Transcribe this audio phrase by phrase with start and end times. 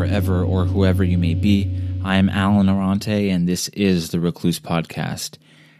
[0.00, 1.78] wherever or whoever you may be.
[2.02, 5.36] I am Allen Arante, and this is the Recluse Podcast.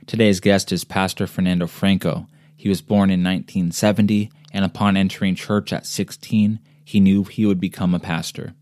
[0.06, 2.26] Today's guest is Pastor Fernando Franco.
[2.54, 7.58] He was born in 1970, and upon entering church at 16, he knew he would
[7.58, 8.52] become a pastor.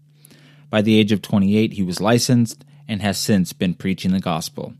[0.70, 4.74] By the age of 28, he was licensed and has since been preaching the gospel.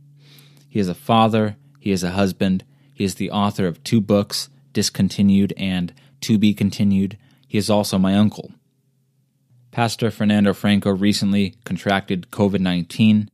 [0.69, 2.63] He is a father, he is a husband,
[2.95, 7.19] he is the author of two books, Discontinued and To Be Continued.
[7.49, 8.53] He is also my uncle.
[9.79, 13.31] Pastor Fernando Franco recently contracted COVID 19.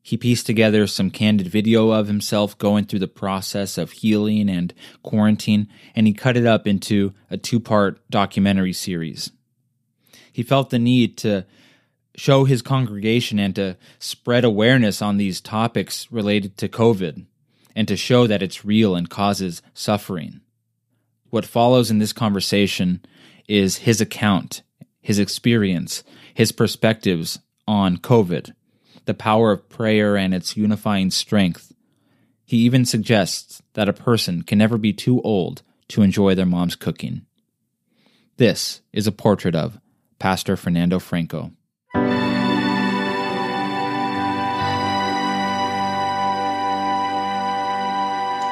[0.00, 4.72] He pieced together some candid video of himself going through the process of healing and
[5.02, 9.32] quarantine, and he cut it up into a two part documentary series.
[10.32, 11.44] He felt the need to
[12.14, 17.26] show his congregation and to spread awareness on these topics related to COVID,
[17.74, 20.40] and to show that it's real and causes suffering.
[21.30, 23.04] What follows in this conversation
[23.48, 24.62] is his account
[25.08, 28.52] his experience, his perspectives on COVID,
[29.06, 31.72] the power of prayer and its unifying strength.
[32.44, 36.76] He even suggests that a person can never be too old to enjoy their mom's
[36.76, 37.22] cooking.
[38.36, 39.80] This is a portrait of
[40.18, 41.52] Pastor Fernando Franco.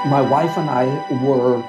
[0.08, 0.86] My wife and I
[1.22, 1.62] were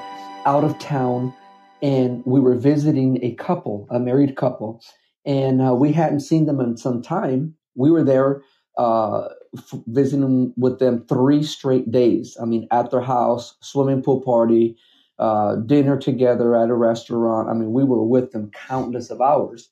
[0.45, 1.33] out of town
[1.81, 4.81] and we were visiting a couple, a married couple,
[5.25, 7.55] and uh, we hadn't seen them in some time.
[7.75, 8.41] We were there
[8.77, 12.37] uh, f- visiting with them three straight days.
[12.41, 14.77] I mean, at their house, swimming pool party,
[15.19, 17.49] uh, dinner together at a restaurant.
[17.49, 19.69] I mean, we were with them countless of hours.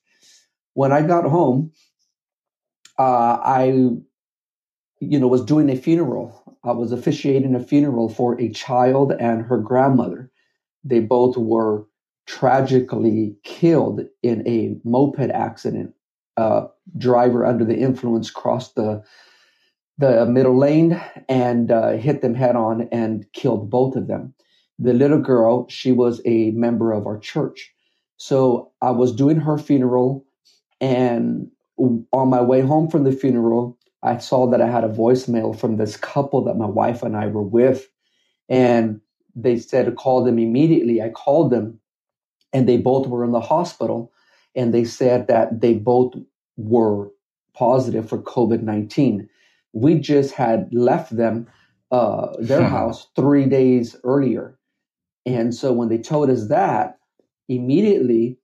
[0.74, 1.72] When I got home,
[2.98, 6.58] uh, I, you know, was doing a funeral.
[6.64, 10.30] I was officiating a funeral for a child and her grandmother.
[10.84, 11.86] They both were
[12.26, 15.92] tragically killed in a moped accident.
[16.36, 16.66] Uh,
[16.98, 19.02] driver under the influence crossed the
[19.98, 24.34] the middle lane and uh, hit them head on and killed both of them.
[24.78, 27.72] The little girl, she was a member of our church.
[28.18, 30.26] So I was doing her funeral,
[30.80, 35.58] and on my way home from the funeral, I saw that I had a voicemail
[35.58, 37.88] from this couple that my wife and I were with.
[38.48, 39.00] And
[39.34, 41.02] they said to call them immediately.
[41.02, 41.80] I called them
[42.56, 44.10] and they both were in the hospital
[44.54, 46.14] and they said that they both
[46.56, 47.10] were
[47.54, 49.28] positive for covid-19
[49.74, 51.46] we just had left them
[51.90, 54.58] uh, their house three days earlier.
[55.26, 56.98] And so when they told us that
[57.48, 58.38] immediately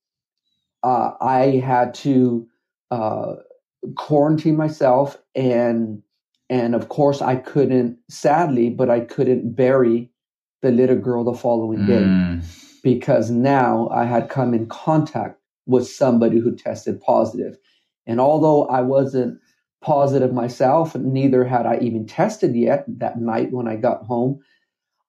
[0.85, 2.47] uh, i had to
[2.91, 3.35] uh,
[3.97, 6.03] quarantine myself and
[6.51, 10.09] and of course i couldn't sadly but i couldn't bury
[10.61, 12.05] the little girl the following day.
[12.05, 17.57] Mm because now I had come in contact with somebody who tested positive.
[18.07, 19.39] And although I wasn't
[19.81, 24.41] positive myself, neither had I even tested yet that night when I got home,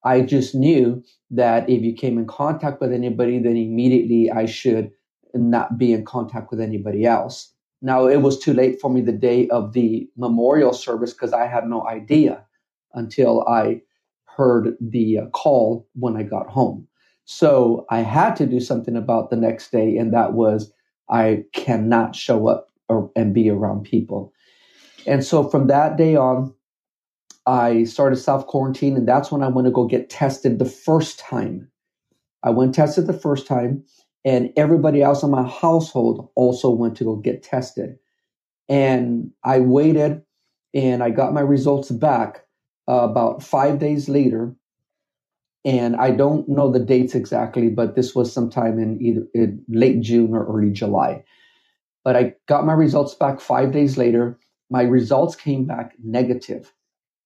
[0.04, 4.90] I just knew that if you came in contact with anybody, then immediately I should
[5.34, 7.52] not be in contact with anybody else.
[7.82, 11.46] Now, it was too late for me the day of the memorial service because I
[11.46, 12.44] had no idea
[12.94, 13.82] until I
[14.24, 16.86] heard the uh, call when I got home.
[17.24, 20.72] So I had to do something about the next day, and that was
[21.08, 24.32] I cannot show up or, and be around people.
[25.06, 26.54] And so from that day on,
[27.46, 31.18] I started self quarantine, and that's when I went to go get tested the first
[31.18, 31.70] time.
[32.42, 33.84] I went tested the first time,
[34.24, 37.96] and everybody else in my household also went to go get tested.
[38.68, 40.22] And I waited,
[40.74, 42.44] and I got my results back
[42.88, 44.54] uh, about five days later
[45.64, 50.00] and I don't know the dates exactly, but this was sometime in either in late
[50.00, 51.24] June or early July.
[52.04, 54.38] But I got my results back five days later.
[54.70, 56.72] My results came back negative.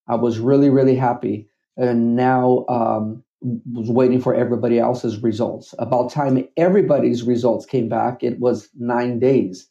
[0.07, 5.75] I was really, really happy, and now um, was waiting for everybody else's results.
[5.79, 9.69] About time everybody's results came back, it was nine days.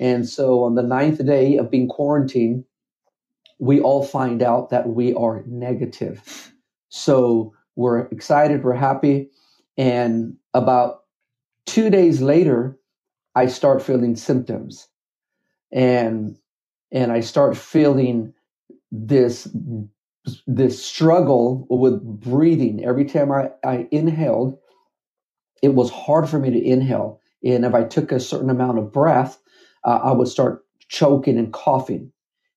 [0.00, 2.64] And so on the ninth day of being quarantined,
[3.58, 6.52] we all find out that we are negative.
[6.88, 9.30] So we're excited, we're happy.
[9.76, 11.04] And about
[11.64, 12.76] two days later,
[13.36, 14.88] I start feeling symptoms.
[15.70, 16.36] And
[16.90, 18.34] and I start feeling
[18.90, 19.46] this
[20.48, 22.84] this struggle with breathing.
[22.84, 24.58] Every time I, I inhaled,
[25.62, 27.20] it was hard for me to inhale.
[27.44, 29.38] And if I took a certain amount of breath,
[29.84, 32.10] uh, I would start choking and coughing.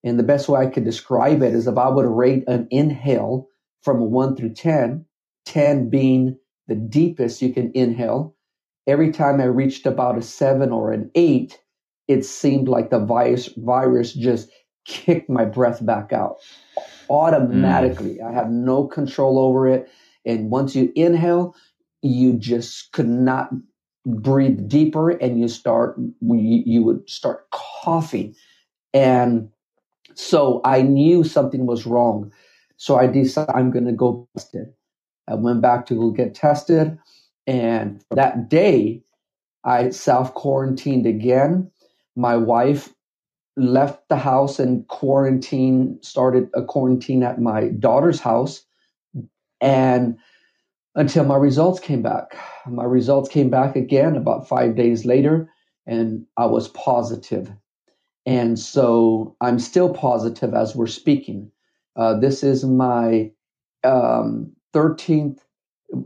[0.04, 3.48] And the best way I could describe it is if I would rate an inhale
[3.84, 5.06] from a one through 10,
[5.46, 8.36] 10 being the deepest you can inhale,
[8.88, 11.60] every time I reached about a seven or an eight,
[12.08, 14.50] it seemed like the virus virus just
[14.86, 16.38] kicked my breath back out
[17.10, 18.18] automatically.
[18.22, 18.30] Mm.
[18.30, 19.90] I have no control over it.
[20.26, 21.56] And once you inhale,
[22.02, 23.52] you just could not
[24.06, 28.36] breathe deeper and you start you, would start coughing
[28.94, 29.48] and
[30.16, 32.32] so i knew something was wrong
[32.78, 34.74] so i decided i'm going to go tested
[35.32, 36.98] i went back to go get tested
[37.48, 39.02] and that day
[39.64, 41.70] i self quarantined again
[42.16, 42.94] my wife
[43.58, 48.64] left the house and quarantine started a quarantine at my daughter's house
[49.60, 50.18] and
[50.96, 52.36] until my results came back.
[52.68, 55.50] My results came back again about five days later,
[55.88, 57.52] and I was positive.
[58.26, 61.52] And so I'm still positive as we're speaking.
[61.96, 63.32] Uh, this is my
[63.84, 65.40] um, 13th,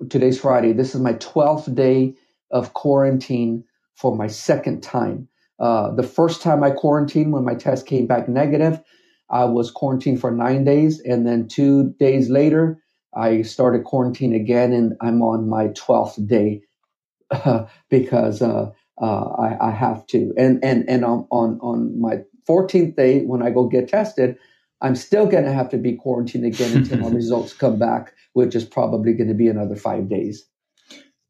[0.09, 0.73] today's Friday.
[0.73, 2.15] This is my 12th day
[2.51, 3.63] of quarantine
[3.95, 5.27] for my second time.
[5.59, 8.81] Uh, the first time I quarantined, when my test came back negative,
[9.29, 11.00] I was quarantined for nine days.
[11.01, 12.81] And then two days later,
[13.15, 16.62] I started quarantine again, and I'm on my 12th day
[17.31, 18.71] uh, because uh,
[19.01, 20.33] I, I, have to.
[20.38, 22.17] And and and on, on on my
[22.47, 24.38] 14th day, when I go get tested,
[24.81, 28.56] I'm still going to have to be quarantined again until my results come back, which
[28.56, 30.45] is probably going to be another five days.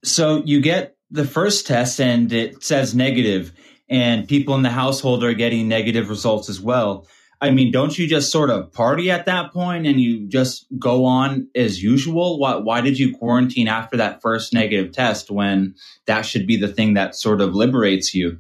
[0.04, 3.54] So you get the first test, and it says negative,
[3.90, 7.08] and people in the household are getting negative results as well.
[7.42, 11.06] I mean, don't you just sort of party at that point and you just go
[11.06, 12.40] on as usual?
[12.40, 15.76] Why, why did you quarantine after that first negative test when
[16.08, 18.40] that should be the thing that sort of liberates you?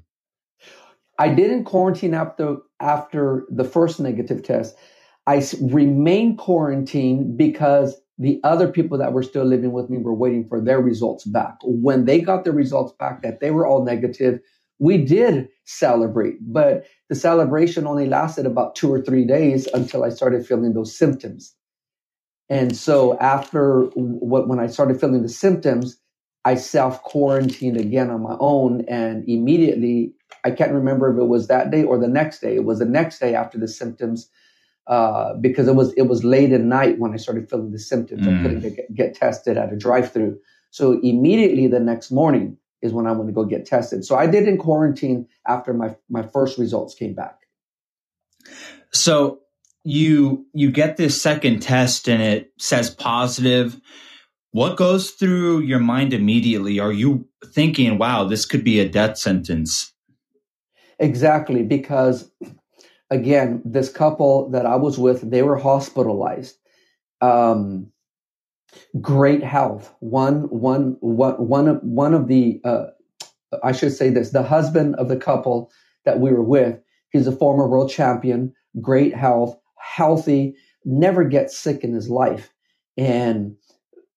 [1.19, 4.75] I didn't quarantine after after the first negative test.
[5.27, 10.47] I remained quarantined because the other people that were still living with me were waiting
[10.47, 11.57] for their results back.
[11.63, 14.39] When they got their results back that they were all negative,
[14.79, 20.09] we did celebrate, but the celebration only lasted about two or three days until I
[20.09, 21.55] started feeling those symptoms.
[22.49, 25.97] And so after when I started feeling the symptoms,
[26.43, 28.85] I self quarantined again on my own.
[28.87, 30.13] And immediately,
[30.43, 32.55] I can't remember if it was that day or the next day.
[32.55, 34.29] It was the next day after the symptoms,
[34.87, 38.25] uh, because it was it was late at night when I started feeling the symptoms.
[38.25, 38.39] Mm.
[38.39, 40.39] I couldn't get, get tested at a drive through.
[40.71, 44.05] So immediately the next morning, is when I want to go get tested.
[44.05, 47.39] So I did in quarantine after my my first results came back.
[48.91, 49.39] So
[49.83, 53.79] you you get this second test and it says positive.
[54.51, 56.79] What goes through your mind immediately?
[56.79, 59.91] Are you thinking, "Wow, this could be a death sentence"?
[60.97, 62.31] Exactly, because
[63.09, 66.57] again, this couple that I was with, they were hospitalized.
[67.21, 67.91] Um,
[69.01, 69.93] great health.
[69.99, 72.87] One, one, one, one of the uh,
[73.63, 75.71] I should say this: the husband of the couple
[76.05, 76.79] that we were with,
[77.09, 82.53] he's a former world champion, great health, healthy, never gets sick in his life,
[82.97, 83.55] and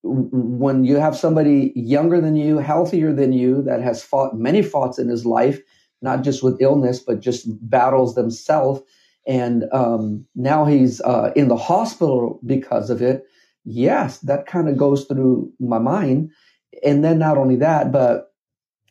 [0.02, 4.98] when you have somebody younger than you, healthier than you, that has fought many fights
[4.98, 5.60] in his life,
[6.02, 8.82] not just with illness, but just battles themselves.
[9.26, 13.26] And um, now he's uh, in the hospital because of it
[13.68, 16.30] yes, that kind of goes through my mind.
[16.82, 18.32] And then not only that, but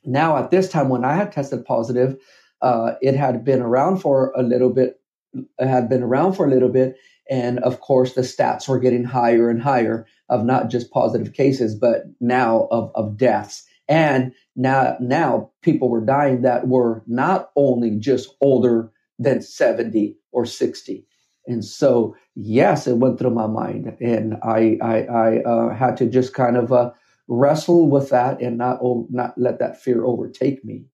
[0.05, 2.17] now at this time when I had tested positive,
[2.61, 4.99] uh, it had been around for a little bit,
[5.33, 6.95] it had been around for a little bit.
[7.29, 11.75] And of course, the stats were getting higher and higher of not just positive cases,
[11.75, 13.63] but now of, of deaths.
[13.87, 20.45] And now, now people were dying that were not only just older than 70 or
[20.45, 21.05] 60.
[21.47, 26.05] And so yes, it went through my mind, and I I, I uh, had to
[26.05, 26.91] just kind of uh,
[27.27, 28.79] wrestle with that and not
[29.09, 30.85] not let that fear overtake me.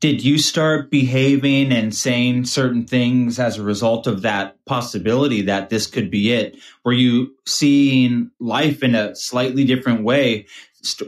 [0.00, 5.70] Did you start behaving and saying certain things as a result of that possibility that
[5.70, 6.56] this could be it?
[6.84, 10.46] Were you seeing life in a slightly different way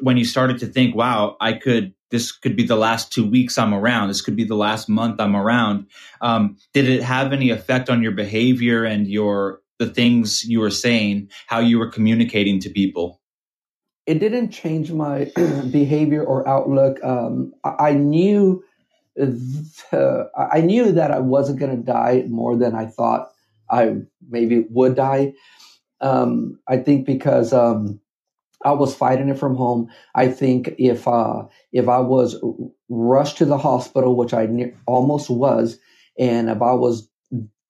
[0.01, 3.59] when you started to think, "Wow, I could this could be the last two weeks
[3.59, 4.07] I'm around.
[4.07, 5.89] This could be the last month I'm around.
[6.21, 10.71] Um, did it have any effect on your behavior and your the things you were
[10.71, 13.21] saying, how you were communicating to people?
[14.07, 15.25] It didn't change my
[15.71, 17.03] behavior or outlook.
[17.03, 18.63] Um, I, I, knew
[19.93, 23.31] I knew that I wasn't going to die more than I thought
[23.71, 23.97] I
[24.29, 25.33] maybe would die.
[26.01, 27.99] Um, I think because um,
[28.65, 29.91] I was fighting it from home.
[30.15, 32.37] I think if uh, if I was
[32.89, 35.79] rushed to the hospital, which I ne- almost was,
[36.19, 37.09] and if I was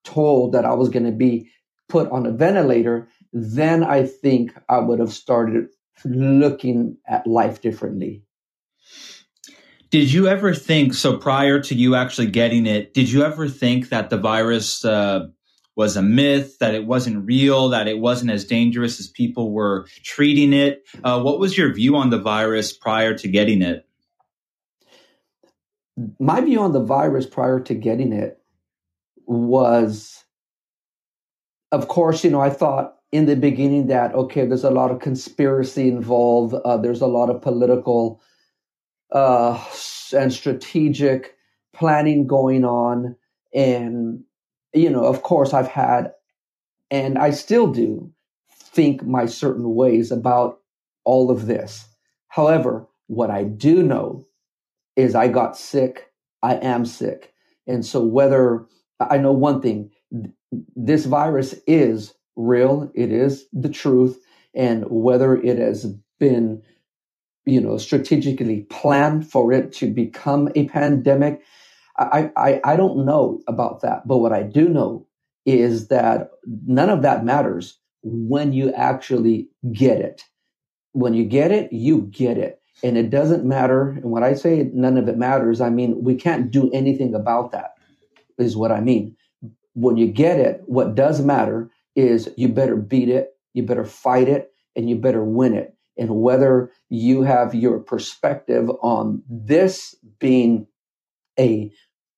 [0.03, 1.49] told that I was going to be
[1.89, 5.67] put on a ventilator, then I think I would have started
[6.03, 8.23] looking at life differently.
[9.89, 12.93] Did you ever think so prior to you actually getting it?
[12.93, 15.27] Did you ever think that the virus uh,
[15.75, 19.87] was a myth, that it wasn't real, that it wasn't as dangerous as people were
[20.03, 20.85] treating it?
[21.03, 23.85] Uh, what was your view on the virus prior to getting it?
[26.19, 28.39] My view on the virus prior to getting it
[29.25, 30.23] was,
[31.71, 34.99] of course, you know, I thought in the beginning that okay, there's a lot of
[34.99, 36.53] conspiracy involved.
[36.53, 38.21] Uh, there's a lot of political
[39.11, 39.63] uh,
[40.13, 41.35] and strategic
[41.73, 43.15] planning going on,
[43.53, 44.23] and
[44.75, 46.13] you know, of course, I've had,
[46.91, 48.11] and I still do,
[48.51, 50.59] think my certain ways about
[51.03, 51.87] all of this.
[52.27, 54.27] However, what I do know
[54.95, 56.11] is I got sick.
[56.43, 57.33] I am sick,
[57.65, 58.65] and so whether
[58.99, 59.91] I know one thing,
[60.75, 62.91] this virus is real.
[62.93, 64.19] It is the truth.
[64.53, 65.85] And whether it has
[66.19, 66.61] been,
[67.45, 71.41] you know, strategically planned for it to become a pandemic,
[71.97, 74.07] I, I, I don't know about that.
[74.07, 75.07] But what I do know
[75.45, 76.31] is that
[76.65, 80.23] none of that matters when you actually get it.
[80.91, 82.59] When you get it, you get it.
[82.83, 83.89] And it doesn't matter.
[83.89, 87.51] And when I say none of it matters, I mean, we can't do anything about
[87.51, 87.75] that,
[88.37, 89.15] is what I mean.
[89.73, 94.27] When you get it, what does matter is you better beat it, you better fight
[94.27, 95.75] it, and you better win it.
[95.97, 100.67] And whether you have your perspective on this being
[101.39, 101.71] a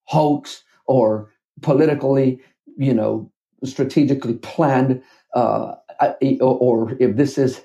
[0.08, 2.40] hoax or politically,
[2.78, 3.32] you know,
[3.64, 5.02] strategically planned,
[5.34, 5.76] uh,
[6.42, 7.62] or if this is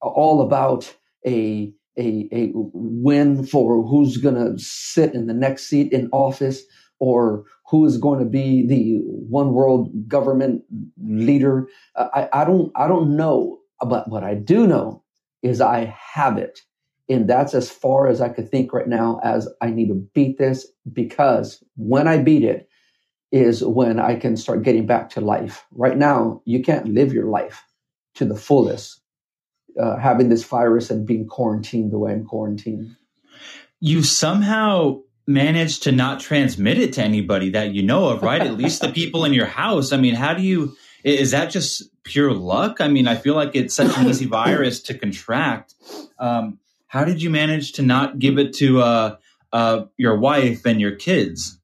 [0.00, 0.94] all about
[1.26, 6.62] a a, a win for who's going to sit in the next seat in office
[7.00, 10.62] or who is going to be the one world government
[11.04, 11.66] leader.
[11.96, 15.02] Uh, I, I don't I don't know, but what I do know
[15.42, 16.60] is I have it.
[17.08, 20.38] And that's as far as I could think right now as I need to beat
[20.38, 22.68] this because when I beat it
[23.30, 25.66] is when I can start getting back to life.
[25.72, 27.62] Right now, you can't live your life
[28.14, 29.00] to the fullest,
[29.80, 32.96] uh, having this virus and being quarantined the way I'm quarantined.
[33.80, 38.40] You somehow managed to not transmit it to anybody that you know of, right?
[38.40, 39.92] At least the people in your house.
[39.92, 40.74] I mean, how do you,
[41.04, 42.80] is that just pure luck?
[42.80, 45.74] I mean, I feel like it's such an easy virus to contract.
[46.18, 46.58] Um,
[46.88, 49.16] how did you manage to not give it to uh,
[49.52, 51.58] uh, your wife and your kids?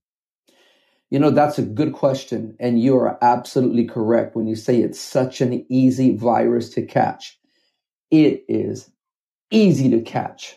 [1.11, 2.57] You know, that's a good question.
[2.59, 7.39] And you are absolutely correct when you say it's such an easy virus to catch.
[8.11, 8.91] It is
[9.51, 10.57] easy to catch.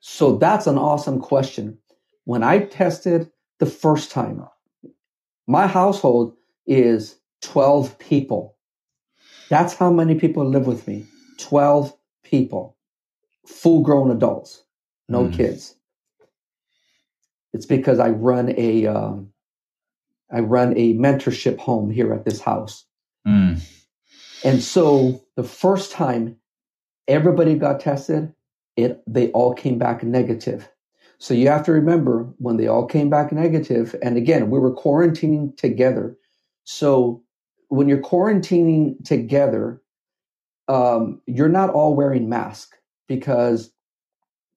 [0.00, 1.78] So that's an awesome question
[2.24, 4.46] when I tested the first time,
[5.46, 6.36] my household
[6.66, 8.56] is 12 people.
[9.48, 11.06] That's how many people live with me
[11.38, 12.76] 12 people,
[13.46, 14.64] full grown adults,
[15.08, 15.36] no mm.
[15.36, 15.76] kids.
[17.52, 19.32] It's because I run a um,
[20.30, 22.84] I run a mentorship home here at this house.
[23.26, 23.60] Mm.
[24.44, 26.36] And so the first time
[27.08, 28.32] everybody got tested,
[28.76, 30.68] it they all came back negative.
[31.18, 34.74] So you have to remember when they all came back negative, and again, we were
[34.74, 36.16] quarantining together.
[36.64, 37.22] So
[37.68, 39.82] when you're quarantining together,
[40.68, 42.79] um, you're not all wearing masks
[43.10, 43.72] because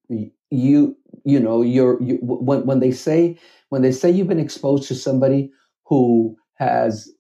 [0.08, 0.96] you
[1.26, 3.36] you know you're you, when when they say
[3.70, 5.52] when they say you've been exposed to somebody
[5.88, 7.12] who has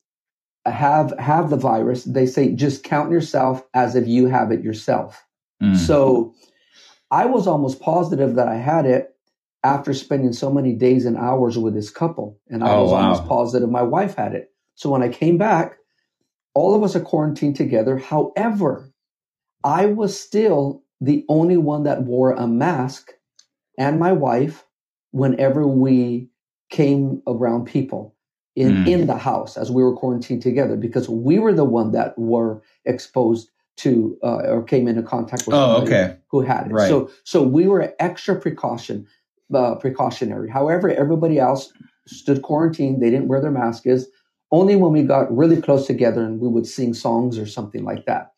[0.65, 5.25] have have the virus, they say just count yourself as if you have it yourself.
[5.61, 5.75] Mm.
[5.75, 6.35] So
[7.09, 9.09] I was almost positive that I had it
[9.63, 12.39] after spending so many days and hours with this couple.
[12.49, 12.99] And I oh, was wow.
[12.99, 14.51] almost positive my wife had it.
[14.75, 15.77] So when I came back,
[16.53, 17.97] all of us are quarantined together.
[17.97, 18.93] However,
[19.63, 23.11] I was still the only one that wore a mask
[23.77, 24.65] and my wife
[25.11, 26.29] whenever we
[26.69, 28.15] came around people
[28.55, 28.87] in, mm.
[28.87, 32.63] in the house as we were quarantined together because we were the one that were
[32.85, 36.15] exposed to uh, or came into contact with oh, okay.
[36.27, 36.71] who had it.
[36.73, 36.87] Right.
[36.87, 39.05] So so we were extra precaution
[39.53, 40.49] uh, precautionary.
[40.49, 41.73] However, everybody else
[42.07, 43.01] stood quarantined.
[43.01, 44.05] They didn't wear their masks.
[44.51, 48.05] Only when we got really close together and we would sing songs or something like
[48.05, 48.31] that.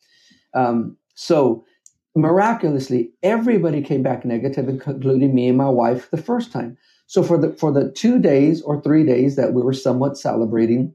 [0.54, 1.64] Um, so
[2.16, 6.76] miraculously, everybody came back negative, including me and my wife the first time.
[7.06, 10.94] So for the for the two days or three days that we were somewhat celebrating,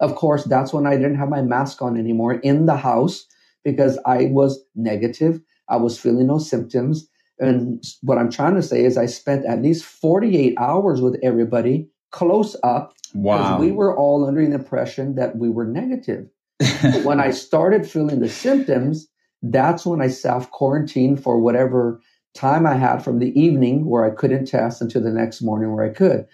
[0.00, 3.24] of course, that's when I didn't have my mask on anymore in the house
[3.64, 5.40] because I was negative.
[5.68, 7.08] I was feeling no symptoms.
[7.38, 11.88] And what I'm trying to say is, I spent at least 48 hours with everybody
[12.10, 12.94] close up.
[13.14, 13.58] Wow.
[13.58, 16.28] We were all under the impression that we were negative.
[17.04, 19.08] when I started feeling the symptoms,
[19.42, 22.00] that's when I self quarantined for whatever
[22.34, 25.84] time I had from the evening where I couldn't test until the next morning where
[25.84, 26.26] I could.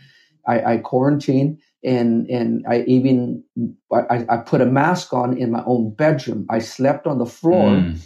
[0.46, 3.42] I, I quarantined and and I even
[3.92, 6.46] I, I, put a mask on in my own bedroom.
[6.50, 7.70] I slept on the floor.
[7.70, 8.00] Mm.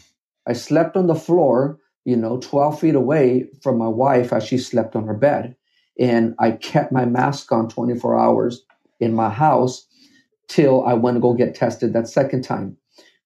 [0.47, 4.59] I slept on the floor, you know, 12 feet away from my wife as she
[4.59, 5.57] slept on her bed.
[5.99, 8.63] And I kept my mask on 24 hours
[9.01, 9.87] in my house
[10.49, 12.77] till I went to go get tested that second time.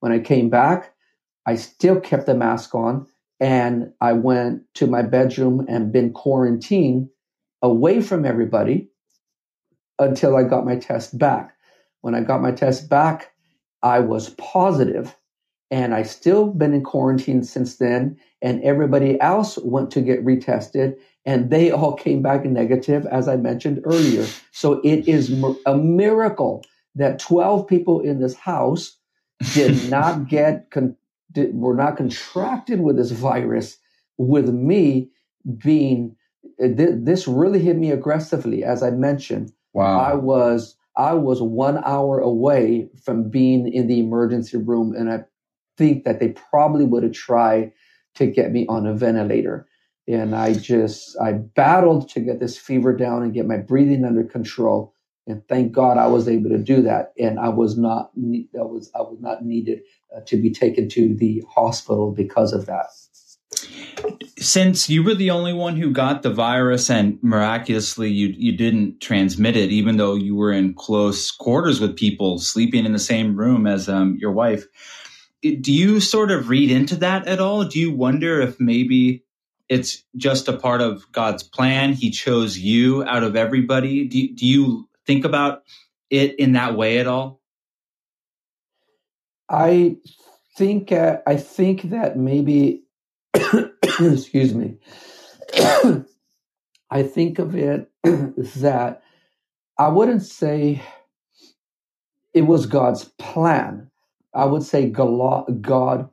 [0.01, 0.93] When I came back,
[1.47, 3.07] I still kept the mask on
[3.39, 7.09] and I went to my bedroom and been quarantined
[7.63, 8.89] away from everybody
[9.99, 11.55] until I got my test back.
[12.01, 13.33] When I got my test back,
[13.83, 15.15] I was positive
[15.71, 20.97] and I still been in quarantine since then and everybody else went to get retested
[21.25, 24.27] and they all came back negative as I mentioned earlier.
[24.53, 28.97] So it is a miracle that 12 people in this house
[29.55, 30.97] did not get con-
[31.37, 33.79] were not contracted with this virus
[34.19, 35.09] with me
[35.59, 36.17] being
[36.61, 39.53] eh, th- this really hit me aggressively as i mentioned.
[39.73, 40.01] Wow.
[40.01, 45.21] I was i was one hour away from being in the emergency room and i
[45.77, 47.73] think that they probably would have tried
[48.15, 49.67] to get me on a ventilator.
[50.09, 54.25] And i just i battled to get this fever down and get my breathing under
[54.25, 54.95] control
[55.27, 58.91] and thank God I was able to do that, and I was not I was
[58.95, 59.81] I was not needed
[60.17, 62.87] uh, to be taken to the hospital because of that.
[64.39, 69.01] Since you were the only one who got the virus, and miraculously you you didn't
[69.01, 73.37] transmit it, even though you were in close quarters with people, sleeping in the same
[73.37, 74.67] room as um, your wife.
[75.43, 77.65] Do you sort of read into that at all?
[77.65, 79.23] Do you wonder if maybe
[79.69, 81.93] it's just a part of God's plan.
[81.93, 84.07] He chose you out of everybody.
[84.07, 85.63] Do, do you think about
[86.11, 87.41] it in that way at all?
[89.49, 89.97] I
[90.57, 92.83] think uh, I think that maybe
[94.01, 94.79] excuse me.
[96.91, 99.03] I think of it that
[99.79, 100.83] I wouldn't say
[102.33, 103.91] it was God's plan.
[104.35, 106.11] I would say God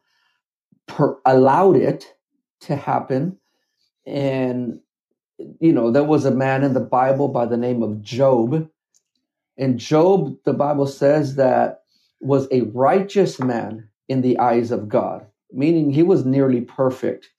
[0.87, 2.13] per- allowed it
[2.61, 3.37] to happen.
[4.05, 4.79] And,
[5.59, 8.69] you know, there was a man in the Bible by the name of Job
[9.57, 11.81] and Job, the Bible says that
[12.21, 17.29] was a righteous man in the eyes of God, meaning he was nearly perfect.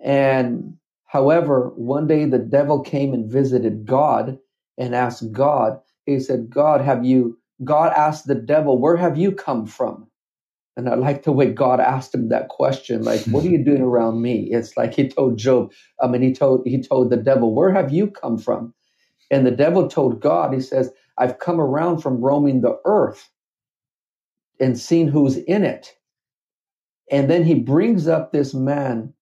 [0.00, 4.38] And however, one day the devil came and visited God
[4.78, 9.32] and asked God, he said, God, have you, God asked the devil, where have you
[9.32, 10.06] come from?
[10.76, 13.82] And I like the way God asked him that question, like, what are you doing
[13.84, 14.48] around me?
[14.52, 17.92] It's like he told Job, I mean, he told, he told the devil, where have
[17.92, 18.74] you come from?
[19.30, 23.28] And the devil told God, he says, I've come around from roaming the earth
[24.60, 25.94] and seen who's in it.
[27.10, 29.14] And then he brings up this man,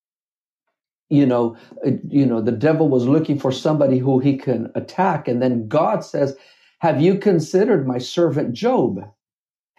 [1.09, 1.57] you know,
[1.87, 5.29] uh, you know, the devil was looking for somebody who he can attack.
[5.29, 6.37] And then God says,
[6.81, 9.01] have you considered my servant Job?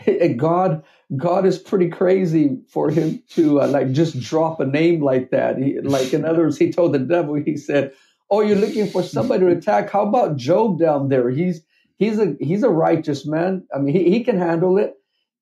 [0.38, 0.84] God,
[1.16, 5.58] God is pretty crazy for him to uh, like just drop a name like that.
[5.58, 7.94] He, like in other words, he told the devil, he said,
[8.30, 9.90] "Oh, you're looking for somebody to attack?
[9.90, 11.30] How about Job down there?
[11.30, 11.62] He's
[11.98, 13.68] he's a he's a righteous man.
[13.74, 14.96] I mean, he, he can handle it.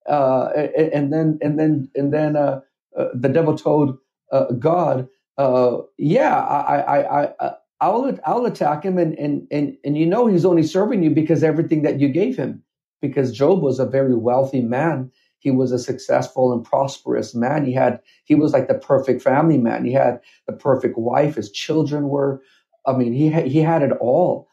[0.07, 0.49] Uh,
[0.93, 2.61] and then and then and then uh,
[2.97, 3.97] uh, the devil told
[4.31, 9.75] uh, God, uh, "Yeah, I I I." I I'll I'll attack him and, and and
[9.83, 12.63] and you know he's only serving you because everything that you gave him
[13.01, 15.11] because Job was a very wealthy man
[15.45, 19.57] he was a successful and prosperous man he had he was like the perfect family
[19.57, 22.41] man he had the perfect wife his children were
[22.87, 24.47] I mean he had, he had it all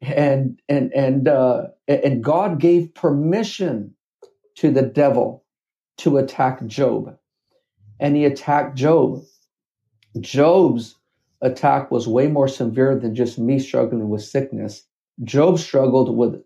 [0.00, 3.94] and and and uh, and God gave permission
[4.56, 5.44] to the devil
[5.98, 7.16] to attack Job,
[8.00, 9.22] and he attacked Job.
[10.20, 10.96] Job's
[11.42, 14.82] attack was way more severe than just me struggling with sickness.
[15.24, 16.42] Job struggled with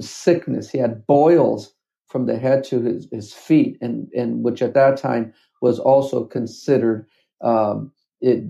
[0.00, 0.70] sickness.
[0.70, 1.74] He had boils
[2.08, 6.24] from the head to his, his feet, and, and which at that time was also
[6.24, 7.06] considered
[7.40, 8.44] um, it,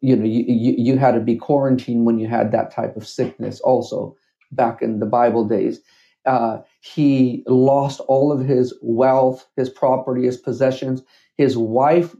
[0.00, 3.06] you know you, you, you had to be quarantined when you had that type of
[3.06, 4.16] sickness also
[4.52, 5.80] back in the bible days.
[6.26, 11.02] Uh, he lost all of his wealth his property his possessions.
[11.36, 12.14] His wife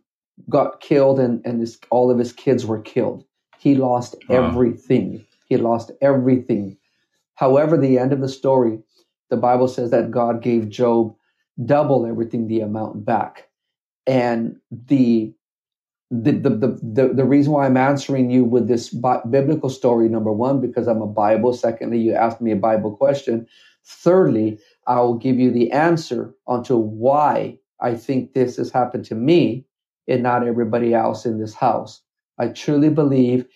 [0.48, 3.24] got killed and, and his, all of his kids were killed.
[3.58, 4.46] He lost wow.
[4.46, 5.26] everything.
[5.46, 6.76] He lost everything.
[7.34, 8.80] However the end of the story
[9.30, 11.14] the bible says that god gave job
[11.64, 13.48] double everything the amount back.
[14.06, 15.32] And the
[16.10, 18.94] the, the, the, the, reason why I'm answering you with this
[19.28, 21.52] biblical story, number one, because I'm a Bible.
[21.52, 23.46] Secondly, you asked me a Bible question.
[23.84, 29.14] Thirdly, I will give you the answer onto why I think this has happened to
[29.14, 29.66] me
[30.08, 32.00] and not everybody else in this house.
[32.38, 33.46] I truly believe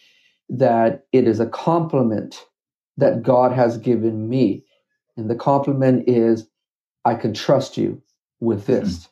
[0.50, 2.44] that it is a compliment
[2.98, 4.64] that God has given me.
[5.16, 6.46] And the compliment is,
[7.04, 8.02] I can trust you
[8.40, 9.06] with this.
[9.06, 9.11] Hmm.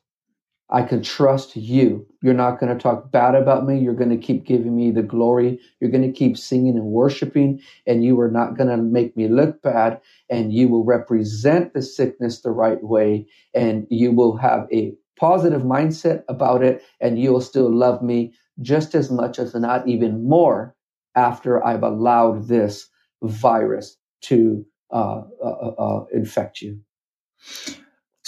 [0.73, 2.07] I can trust you.
[2.23, 3.79] You're not going to talk bad about me.
[3.79, 5.59] You're going to keep giving me the glory.
[5.81, 9.27] You're going to keep singing and worshiping, and you are not going to make me
[9.27, 10.01] look bad.
[10.29, 15.63] And you will represent the sickness the right way, and you will have a positive
[15.63, 20.77] mindset about it, and you'll still love me just as much as not even more
[21.17, 22.89] after I've allowed this
[23.23, 26.81] virus to uh, uh, uh, uh infect you.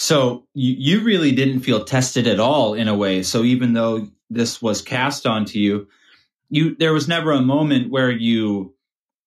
[0.02, 3.22] So you, you really didn't feel tested at all in a way.
[3.22, 5.86] So even though this was cast onto you,
[6.50, 8.74] you there was never a moment where you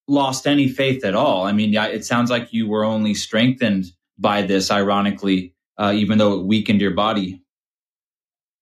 [0.10, 1.46] lost any faith at all.
[1.46, 3.86] I mean, it sounds like you were only strengthened
[4.20, 7.42] by this, ironically, uh, even though it weakened your body.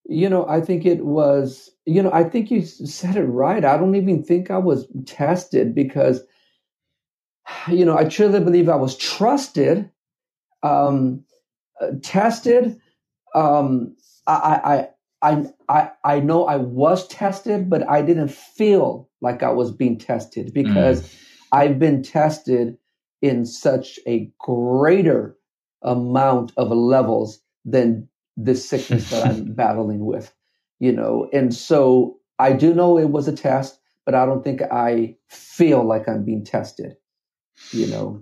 [0.08, 1.72] You know, I think it was.
[1.88, 3.66] You know, I think you said it right.
[3.66, 6.22] I don't even think I was tested because,
[7.68, 9.90] you know, I truly believe I was trusted.
[10.62, 11.26] Um,
[12.02, 12.80] tested.
[13.36, 13.96] Um,
[14.28, 14.88] I,
[15.22, 19.98] I, I, I, know I was tested, but I didn't feel like I was being
[19.98, 21.16] tested because mm.
[21.52, 22.78] I've been tested
[23.22, 25.38] in such a greater
[25.82, 30.34] amount of levels than this sickness that I'm battling with,
[30.80, 31.30] you know.
[31.32, 35.86] And so I do know it was a test, but I don't think I feel
[35.86, 36.96] like I'm being tested,
[37.72, 38.20] you know.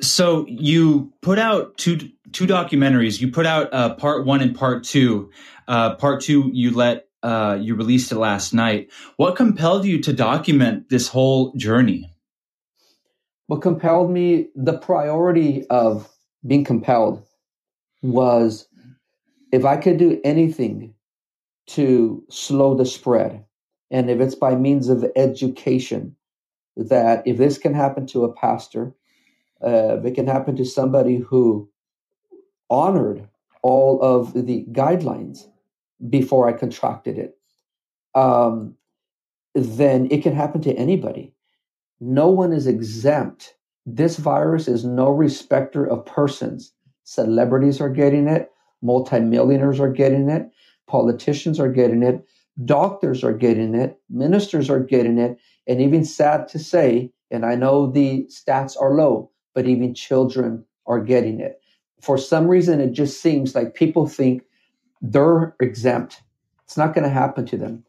[0.00, 3.20] So you put out two two documentaries.
[3.20, 5.30] You put out uh, part one and part two.
[5.68, 8.90] Uh, part two, you let uh, you released it last night.
[9.16, 12.10] What compelled you to document this whole journey?
[13.48, 16.08] What compelled me, the priority of
[16.46, 17.24] being compelled
[18.02, 18.68] was
[19.52, 20.94] if I could do anything
[21.68, 23.44] to slow the spread,
[23.90, 26.14] and if it's by means of education,
[26.76, 28.94] that if this can happen to a pastor,
[29.64, 31.68] uh, it can happen to somebody who
[32.70, 33.28] honored
[33.62, 35.46] all of the guidelines
[36.08, 37.38] before I contracted it.
[38.14, 38.76] Um,
[39.54, 41.32] then it can happen to anybody.
[42.00, 43.54] No one is exempt.
[43.86, 46.72] This virus is no respecter of persons.
[47.04, 48.50] Celebrities are getting it,
[48.82, 50.50] multimillionaires are getting it,
[50.86, 52.24] politicians are getting it,
[52.64, 57.54] doctors are getting it, ministers are getting it, and even sad to say, and I
[57.54, 61.62] know the stats are low, but even children are getting it.
[62.02, 64.42] For some reason, it just seems like people think
[65.00, 66.20] they're exempt.
[66.64, 67.82] It's not going to happen to them.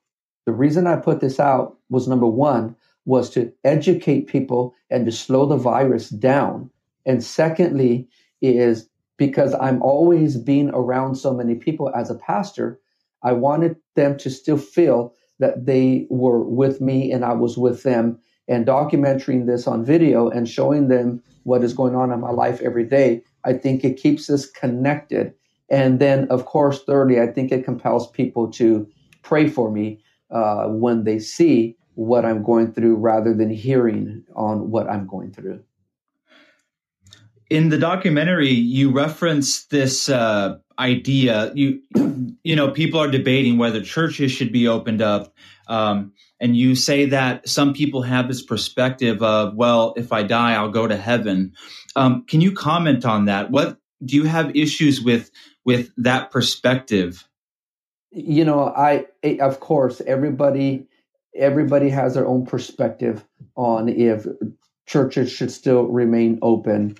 [0.45, 5.11] The reason I put this out was number one, was to educate people and to
[5.11, 6.69] slow the virus down.
[7.05, 8.07] And secondly,
[8.41, 12.79] is because I'm always being around so many people as a pastor,
[13.23, 17.83] I wanted them to still feel that they were with me and I was with
[17.83, 22.31] them and documenting this on video and showing them what is going on in my
[22.31, 25.33] life every day, I think it keeps us connected.
[25.69, 28.87] And then, of course, thirdly, I think it compels people to
[29.21, 34.71] pray for me uh, when they see what I'm going through rather than hearing on
[34.71, 35.61] what I'm going through.
[37.49, 41.51] In the documentary, you reference this uh, idea.
[41.55, 41.81] You,
[42.43, 45.33] you know, people are debating whether churches should be opened up.
[45.67, 50.53] Um, and you say that some people have this perspective of, well, if I die,
[50.53, 51.53] I'll go to heaven.
[51.95, 53.49] Um, can you comment on that?
[53.49, 55.31] What do you have issues with
[55.65, 57.27] with that perspective?
[58.11, 59.05] You know, I
[59.39, 60.87] of course everybody
[61.35, 64.25] everybody has their own perspective on if
[64.85, 66.97] churches should still remain open,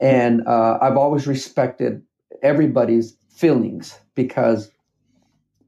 [0.00, 2.02] and uh, I've always respected
[2.42, 4.70] everybody's feelings because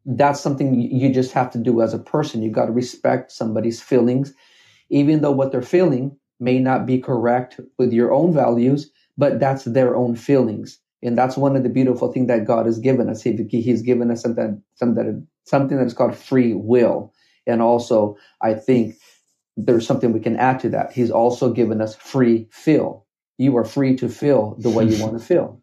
[0.06, 2.42] that's something you just have to do as a person.
[2.42, 4.32] You got to respect somebody's feelings,
[4.88, 9.64] even though what they're feeling may not be correct with your own values, but that's
[9.64, 10.78] their own feelings.
[11.02, 13.22] And that's one of the beautiful things that God has given us.
[13.22, 17.12] He, he's given us something, something, something that is called free will.
[17.46, 18.96] And also, I think
[19.56, 20.92] there's something we can add to that.
[20.92, 23.06] He's also given us free feel.
[23.38, 25.60] You are free to feel the way you want to feel.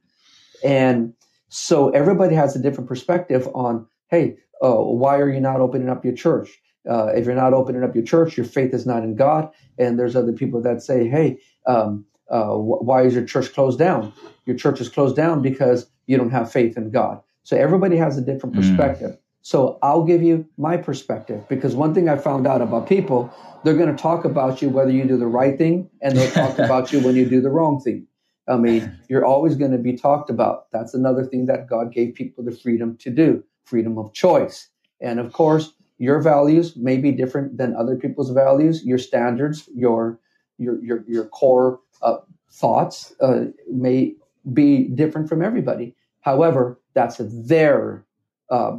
[0.63, 1.13] And
[1.49, 6.05] so everybody has a different perspective on hey, uh, why are you not opening up
[6.05, 6.61] your church?
[6.87, 9.49] Uh, if you're not opening up your church, your faith is not in God.
[9.79, 13.79] And there's other people that say, hey, um, uh, wh- why is your church closed
[13.79, 14.13] down?
[14.45, 17.21] Your church is closed down because you don't have faith in God.
[17.43, 18.59] So everybody has a different mm.
[18.59, 19.11] perspective.
[19.11, 19.17] Mm.
[19.41, 23.75] So I'll give you my perspective because one thing I found out about people, they're
[23.75, 26.93] going to talk about you whether you do the right thing and they'll talk about
[26.93, 28.07] you when you do the wrong thing.
[28.47, 30.69] I mean, you're always going to be talked about.
[30.71, 34.69] That's another thing that God gave people the freedom to do freedom of choice.
[35.01, 38.83] And of course, your values may be different than other people's values.
[38.83, 40.19] Your standards, your
[40.57, 42.17] your your, your core uh,
[42.51, 44.15] thoughts uh, may
[44.53, 45.95] be different from everybody.
[46.21, 48.05] However, that's their
[48.49, 48.77] uh,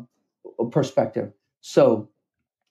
[0.70, 1.32] perspective.
[1.60, 2.08] So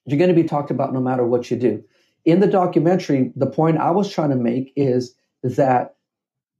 [0.06, 1.82] you're going to be talked about no matter what you do.
[2.24, 5.96] In the documentary, the point I was trying to make is that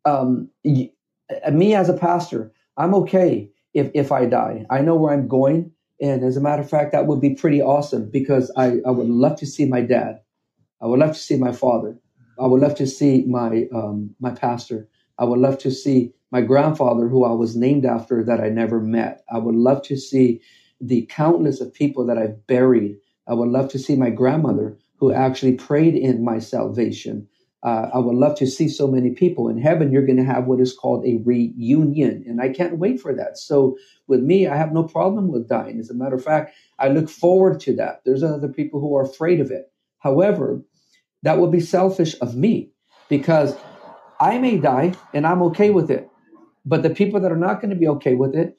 [0.05, 4.65] um, me as a pastor, I'm okay if, if I die.
[4.71, 5.73] I know where I'm going.
[6.01, 9.09] And as a matter of fact, that would be pretty awesome because I, I would
[9.09, 10.21] love to see my dad.
[10.81, 11.99] I would love to see my father.
[12.39, 14.89] I would love to see my um, my pastor.
[15.19, 18.81] I would love to see my grandfather, who I was named after, that I never
[18.81, 19.25] met.
[19.33, 20.41] I would love to see
[20.81, 22.97] the countless of people that I've buried.
[23.29, 27.29] I would love to see my grandmother, who actually prayed in my salvation.
[27.65, 29.91] Uh, I would love to see so many people in heaven.
[29.91, 33.39] You're going to have what is called a reunion, and I can't wait for that.
[33.39, 35.81] So, with me, I have no problem with dying.
[35.81, 38.03] As a matter of fact, I look forward to that.
[38.05, 39.73] There's other people who are afraid of it.
[39.99, 40.63] However,
[41.23, 42.71] that would be selfish of me
[43.09, 43.57] because
[44.21, 46.09] I may die and I'm okay with it.
[46.67, 48.59] But the people that are not going to be okay with it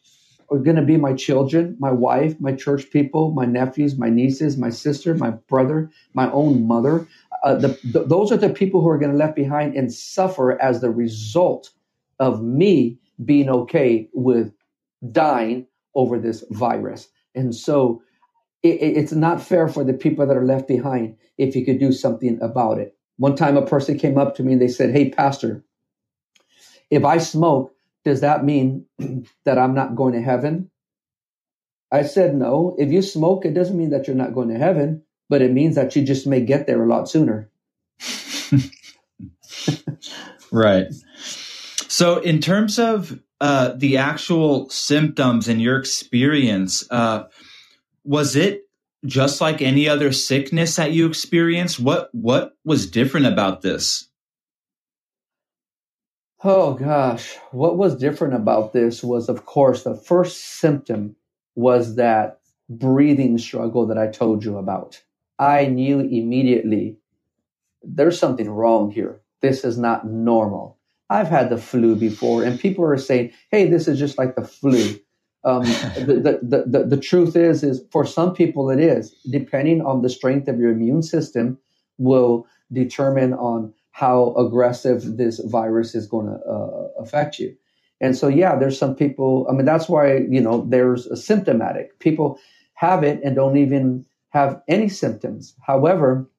[0.50, 4.58] are going to be my children, my wife, my church people, my nephews, my nieces,
[4.58, 7.08] my sister, my brother, my own mother.
[7.46, 10.62] Uh, the, the, those are the people who are going to left behind and suffer
[10.62, 11.72] as the result
[12.20, 14.54] of me being okay with
[15.12, 17.08] dying over this virus.
[17.36, 18.02] And so
[18.64, 21.94] it, it's not fair for the people that are left behind if you could do
[21.94, 22.98] something about it.
[23.18, 25.64] One time a person came up to me and they said, Hey, Pastor,
[26.92, 28.88] if I smoke, does that mean
[29.46, 30.72] that I'm not going to heaven?
[31.92, 32.76] I said, no.
[32.80, 35.76] If you smoke, it doesn't mean that you're not going to heaven, but it means
[35.76, 37.50] that you just may get there a lot sooner.
[40.52, 40.88] right.
[41.88, 47.24] So, in terms of uh, the actual symptoms and your experience, uh,
[48.04, 48.66] was it
[49.06, 51.80] just like any other sickness that you experienced?
[51.80, 54.10] What what was different about this?
[56.44, 61.16] Oh gosh, what was different about this was, of course, the first symptom
[61.56, 65.02] was that breathing struggle that I told you about.
[65.40, 66.98] I knew immediately
[67.84, 69.22] there's something wrong here.
[69.42, 70.78] This is not normal.
[71.10, 74.44] I've had the flu before, and people are saying, hey, this is just like the
[74.44, 75.00] flu.
[75.44, 75.64] Um,
[75.96, 80.10] the, the, the, the truth is, is for some people it is, depending on the
[80.10, 81.60] strength of your immune system,
[81.98, 87.56] will determine on how aggressive this virus is going to uh, affect you.
[88.02, 89.48] And so, yeah, there's some people.
[89.50, 91.88] I mean, that's why you know there's asymptomatic.
[92.00, 92.40] People
[92.74, 95.56] have it and don't even have any symptoms.
[95.66, 96.30] However,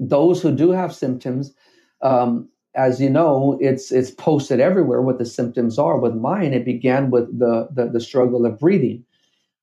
[0.00, 1.52] those who do have symptoms,
[2.00, 5.98] um, as you know, it's it's posted everywhere what the symptoms are.
[5.98, 9.04] With mine, it began with the, the the struggle of breathing.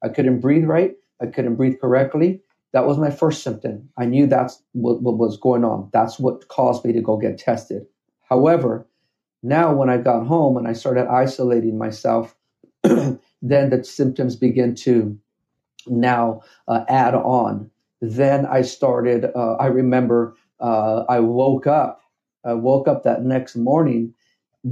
[0.03, 0.93] I couldn't breathe right.
[1.19, 2.39] I couldn't breathe correctly.
[2.73, 3.89] That was my first symptom.
[3.97, 5.89] I knew that's what, what was going on.
[5.91, 7.87] That's what caused me to go get tested.
[8.29, 8.85] However,
[9.41, 12.35] now when I got home and I started isolating myself,
[12.83, 15.17] then the symptoms begin to
[15.87, 17.69] now uh, add on.
[18.01, 22.01] Then I started, uh, I remember uh, I woke up,
[22.45, 24.13] I woke up that next morning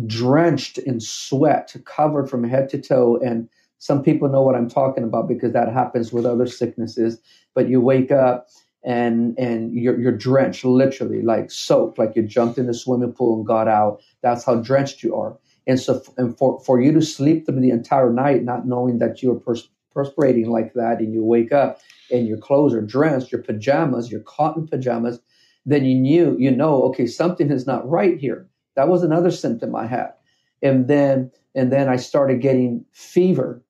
[0.08, 3.49] drenched in sweat, covered from head to toe, and
[3.80, 7.19] some people know what I'm talking about because that happens with other sicknesses.
[7.54, 8.47] But you wake up
[8.84, 13.38] and and you're you're drenched, literally like soaked, like you jumped in the swimming pool
[13.38, 14.02] and got out.
[14.21, 15.38] That's how drenched you are.
[15.67, 19.21] And so, and for for you to sleep through the entire night, not knowing that
[19.21, 21.79] you are pers- perspirating like that, and you wake up
[22.12, 25.19] and your clothes are drenched, your pajamas, your cotton pajamas,
[25.65, 28.47] then you knew, you know, okay, something is not right here.
[28.75, 30.13] That was another symptom I had.
[30.62, 33.63] And then and then I started getting fever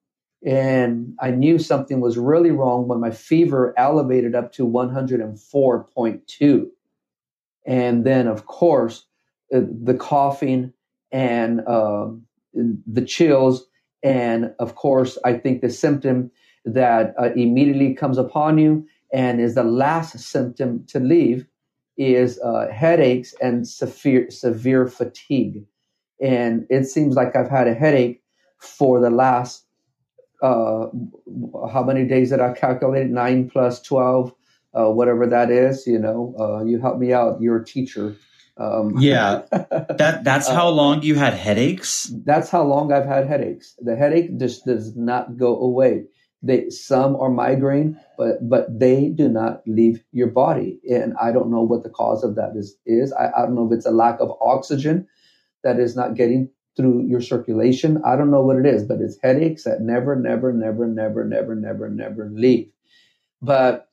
[0.46, 6.68] and I knew something was really wrong when my fever elevated up to 104.2.
[7.66, 9.06] And then, of course,
[9.54, 10.74] uh, the coughing
[11.12, 13.66] and um, the chills.
[14.04, 16.32] And of course, I think the symptom
[16.66, 21.46] that uh, immediately comes upon you and is the last symptom to leave
[21.98, 25.64] is uh, headaches and severe, severe fatigue.
[26.22, 28.24] And it seems like I've had a headache
[28.58, 29.66] for the last
[30.44, 30.88] uh,
[31.72, 33.08] how many days did I calculate?
[33.08, 34.34] Nine plus 12,
[34.74, 37.42] uh, whatever that is, you know, uh, you help me out.
[37.42, 38.16] You're a teacher.
[38.58, 42.12] Um, yeah, that that's how uh, long you had headaches.
[42.26, 43.76] That's how long I've had headaches.
[43.80, 46.06] The headache just does not go away.
[46.44, 51.50] They some are migraine, but but they do not leave your body, and I don't
[51.50, 52.76] know what the cause of that is.
[52.86, 55.08] Is I, I don't know if it's a lack of oxygen
[55.64, 58.02] that is not getting through your circulation.
[58.06, 61.56] I don't know what it is, but it's headaches that never, never, never, never, never,
[61.56, 62.70] never, never leave.
[63.42, 63.88] But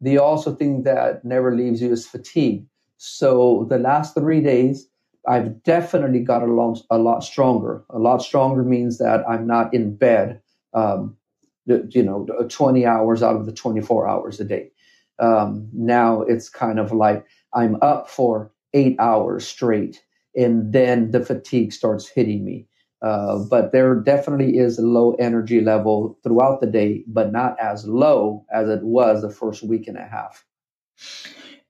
[0.00, 2.66] the also thing that never leaves you is fatigue.
[3.02, 4.86] So the last three days,
[5.26, 7.82] I've definitely got a lot, a lot stronger.
[7.88, 10.42] A lot stronger means that I'm not in bed,
[10.74, 11.16] um,
[11.64, 14.70] you know, 20 hours out of the 24 hours a day.
[15.18, 20.04] Um, now it's kind of like I'm up for eight hours straight,
[20.36, 22.66] and then the fatigue starts hitting me.
[23.00, 27.86] Uh, but there definitely is a low energy level throughout the day, but not as
[27.86, 30.44] low as it was the first week and a half.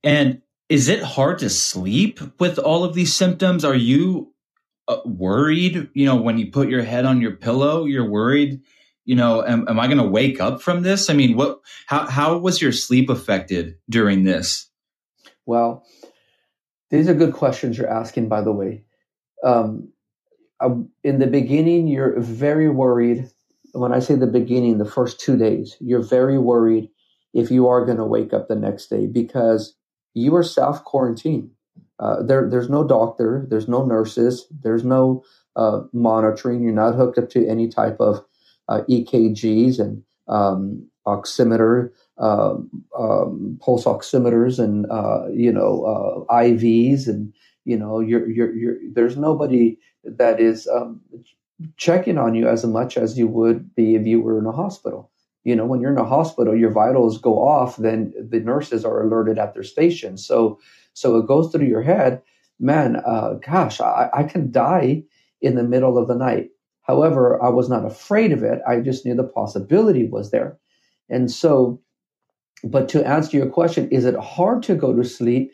[0.02, 3.64] And is it hard to sleep with all of these symptoms?
[3.64, 4.32] Are you
[4.86, 5.90] uh, worried?
[5.94, 8.62] You know, when you put your head on your pillow, you're worried.
[9.04, 11.10] You know, am, am I going to wake up from this?
[11.10, 11.60] I mean, what?
[11.86, 14.70] How how was your sleep affected during this?
[15.44, 15.84] Well,
[16.90, 18.28] these are good questions you're asking.
[18.28, 18.84] By the way,
[19.42, 19.88] um,
[21.02, 23.28] in the beginning, you're very worried.
[23.72, 26.90] When I say the beginning, the first two days, you're very worried
[27.34, 29.74] if you are going to wake up the next day because
[30.14, 31.50] you are self quarantined.
[31.98, 35.22] Uh, there, there's no doctor, there's no nurses, there's no
[35.56, 36.62] uh, monitoring.
[36.62, 38.24] You're not hooked up to any type of
[38.68, 47.06] uh, EKGs and um, oximeter, um, um, pulse oximeters, and uh, you know uh, IVs,
[47.06, 51.00] and you know you're, you're, you're, there's nobody that is um,
[51.76, 55.09] checking on you as much as you would be if you were in a hospital.
[55.44, 59.02] You know, when you're in a hospital, your vitals go off, then the nurses are
[59.02, 60.16] alerted at their station.
[60.18, 60.58] So,
[60.92, 62.22] so it goes through your head,
[62.58, 62.96] man.
[62.96, 65.04] Uh, gosh, I, I can die
[65.40, 66.50] in the middle of the night.
[66.82, 68.60] However, I was not afraid of it.
[68.66, 70.58] I just knew the possibility was there.
[71.08, 71.80] And so,
[72.64, 75.52] but to answer your question, is it hard to go to sleep?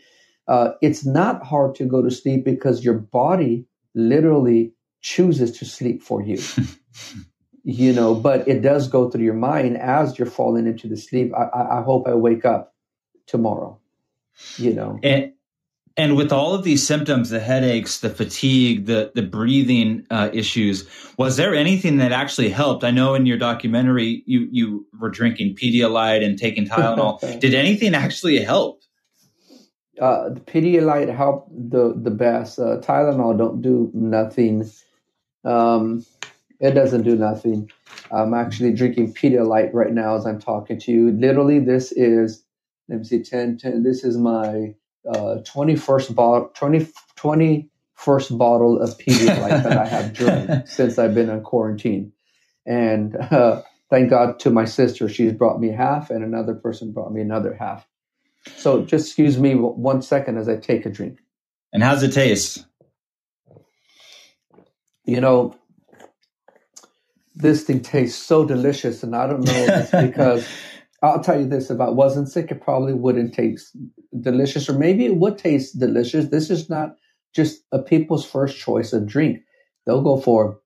[0.49, 6.03] Uh, it's not hard to go to sleep because your body literally chooses to sleep
[6.03, 6.41] for you.
[7.69, 11.33] you know, but it does go through your mind as you're falling into the sleep.
[11.35, 12.73] I, I hope I wake up
[13.27, 13.77] tomorrow,
[14.57, 15.01] you know.
[15.03, 15.33] And,
[15.97, 20.89] and with all of these symptoms, the headaches, the fatigue, the the breathing uh, issues,
[21.19, 22.85] was there anything that actually helped?
[22.85, 27.19] I know in your documentary you you were drinking Pedialyte and taking Tylenol.
[27.41, 28.83] Did anything actually help?
[30.01, 32.59] uh, the Pedialyte helped the the best.
[32.59, 34.69] Uh, Tylenol don't do nothing.
[35.45, 36.05] Um,
[36.61, 37.71] it doesn't do nothing.
[38.11, 41.11] I'm actually drinking Pedialyte right now as I'm talking to you.
[41.13, 42.45] Literally, this is
[42.89, 44.75] let me see 10, 10 This is my
[45.09, 51.31] uh, 21st bottle 20, 21st bottle of Pedialyte that I have drank since I've been
[51.31, 52.13] on quarantine.
[52.65, 57.13] And uh, thank God to my sister, she's brought me half, and another person brought
[57.13, 57.87] me another half.
[58.57, 61.19] So just excuse me one second as I take a drink.
[61.73, 62.65] And how's it taste?
[65.05, 65.57] You know,
[67.37, 70.49] this thing tastes so delicious, and I don't know if it's because
[71.03, 73.77] I'll tell you this: if I wasn't sick, it probably wouldn't taste
[74.21, 76.29] delicious, or maybe it would taste delicious.
[76.29, 76.97] This is not
[77.35, 79.43] just a people's first choice of drink.
[79.85, 80.59] They'll go for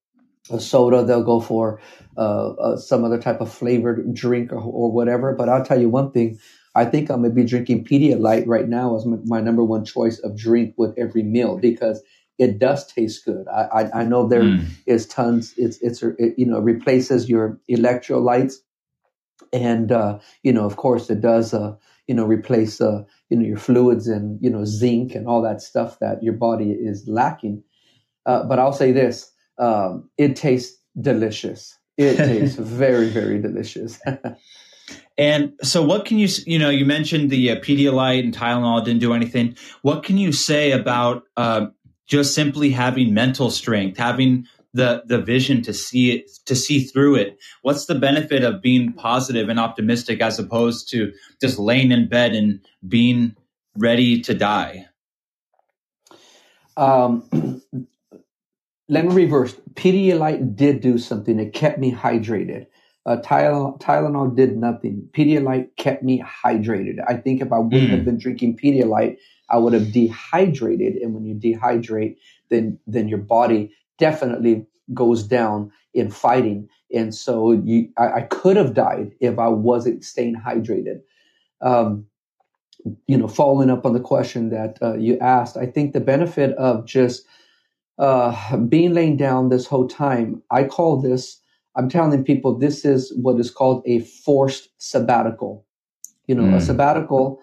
[0.50, 1.80] a soda, they'll go for
[2.16, 5.34] uh, uh, some other type of flavored drink or, or whatever.
[5.34, 6.38] But I'll tell you one thing:
[6.76, 10.20] I think I'm gonna be drinking Pedialyte right now as my, my, number one choice
[10.20, 12.00] of drink with every meal because
[12.40, 13.46] it does taste good.
[13.48, 14.66] I I, I know there mm.
[14.86, 15.54] is tons.
[15.56, 18.54] It's it's it, you know replaces your electrolytes,
[19.52, 21.54] and uh, you know of course it does.
[21.54, 21.76] Uh,
[22.08, 25.62] you know replace uh, you know your fluids and you know zinc and all that
[25.62, 27.62] stuff that your body is lacking.
[28.26, 31.78] Uh, but I'll say this: um, it tastes delicious.
[31.98, 34.00] It tastes very very delicious.
[35.20, 39.00] And so, what can you, you know, you mentioned the uh, Pedialyte and Tylenol didn't
[39.00, 39.54] do anything.
[39.82, 41.66] What can you say about uh,
[42.10, 47.14] just simply having mental strength, having the the vision to see it, to see through
[47.14, 47.38] it?
[47.62, 52.32] What's the benefit of being positive and optimistic as opposed to just laying in bed
[52.34, 53.36] and being
[53.76, 54.86] ready to die?
[56.76, 57.62] Um,
[58.88, 59.54] let me reverse.
[59.74, 61.38] Pedialyte did do something.
[61.38, 62.66] It kept me hydrated.
[63.06, 65.08] Uh, Tylenol, Tylenol did nothing.
[65.12, 66.96] Pedialyte kept me hydrated.
[67.08, 67.96] I think if I wouldn't mm.
[67.96, 69.16] have been drinking Pedialyte,
[69.50, 70.96] I would have dehydrated.
[70.96, 72.16] And when you dehydrate,
[72.48, 76.68] then then your body definitely goes down in fighting.
[76.92, 81.00] And so you, I, I could have died if I wasn't staying hydrated.
[81.60, 82.06] Um,
[83.06, 86.56] you know, following up on the question that uh, you asked, I think the benefit
[86.56, 87.26] of just
[87.98, 91.40] uh, being laying down this whole time, I call this
[91.76, 95.64] I'm telling people this is what is called a forced sabbatical.
[96.26, 96.56] You know, mm.
[96.56, 97.40] a sabbatical,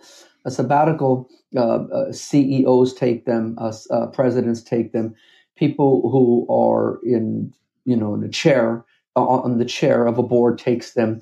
[0.47, 1.29] a sabbatical.
[1.55, 5.13] Uh, uh, CEOs take them, uh, presidents take them.
[5.55, 7.53] People who are in,
[7.85, 8.83] you know, in the chair
[9.15, 11.21] uh, on the chair of a board takes them.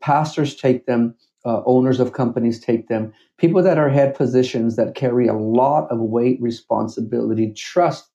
[0.00, 1.14] Pastors take them.
[1.46, 5.88] uh, owners of companies take them, people that are head positions that carry a lot
[5.90, 8.10] of weight, responsibility, trust,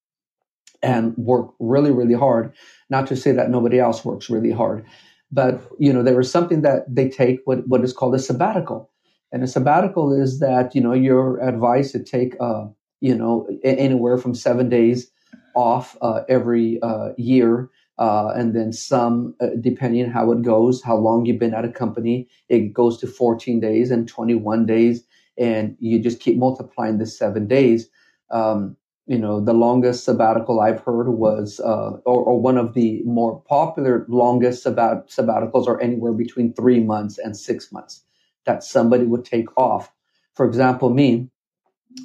[0.83, 2.53] and work really, really hard.
[2.89, 4.85] Not to say that nobody else works really hard,
[5.31, 8.90] but you know there is something that they take what what is called a sabbatical,
[9.31, 12.65] and a sabbatical is that you know you're advised to take uh,
[12.99, 15.11] you know anywhere from seven days
[15.55, 17.69] off uh, every uh, year
[18.01, 21.65] uh, and then some, uh, depending on how it goes, how long you've been at
[21.65, 25.03] a company, it goes to 14 days and 21 days,
[25.37, 27.87] and you just keep multiplying the seven days.
[28.31, 28.75] Um,
[29.05, 33.39] you know, the longest sabbatical I've heard was, uh, or, or, one of the more
[33.41, 38.01] popular longest sabbat- sabbaticals are anywhere between three months and six months
[38.45, 39.91] that somebody would take off.
[40.35, 41.29] For example, me,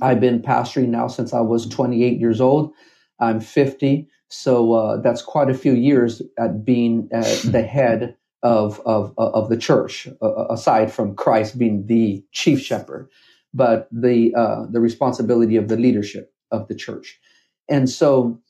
[0.03, 2.73] I've been pastoring now since I was 28 years old.
[3.21, 4.09] I'm 50.
[4.29, 9.49] So uh, that's quite a few years at being uh, the head of, of, of
[9.49, 13.09] the church, uh, aside from Christ being the chief shepherd,
[13.55, 17.19] but the, uh, the responsibility of the leadership of the church.
[17.69, 18.41] And so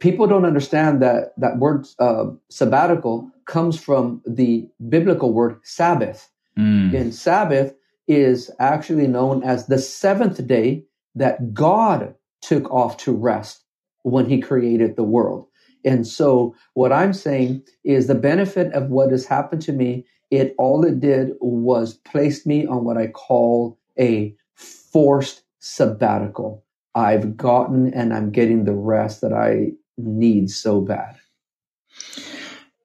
[0.00, 6.30] people don't understand that that word uh, sabbatical comes from the biblical word Sabbath.
[6.58, 6.94] Mm.
[6.94, 7.74] And Sabbath
[8.06, 10.84] is actually known as the seventh day
[11.14, 13.64] that God took off to rest
[14.02, 15.46] when he created the world.
[15.84, 20.54] And so what I'm saying is the benefit of what has happened to me, it
[20.58, 26.64] all it did was placed me on what I call a forced sabbatical.
[26.94, 31.16] I've gotten and I'm getting the rest that I need so bad.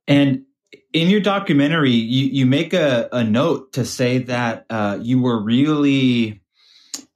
[0.07, 0.43] And
[0.93, 5.41] in your documentary, you, you make a, a note to say that uh, you were
[5.41, 6.41] really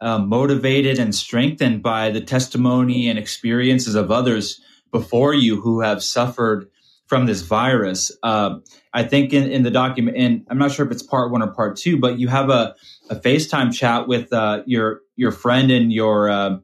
[0.01, 4.59] uh, motivated and strengthened by the testimony and experiences of others
[4.91, 6.69] before you who have suffered
[7.05, 8.11] from this virus.
[8.23, 8.57] Uh,
[8.93, 11.47] I think in, in the document, and I'm not sure if it's part one or
[11.53, 12.75] part two, but you have a,
[13.09, 16.57] a FaceTime chat with uh, your your friend and your uh,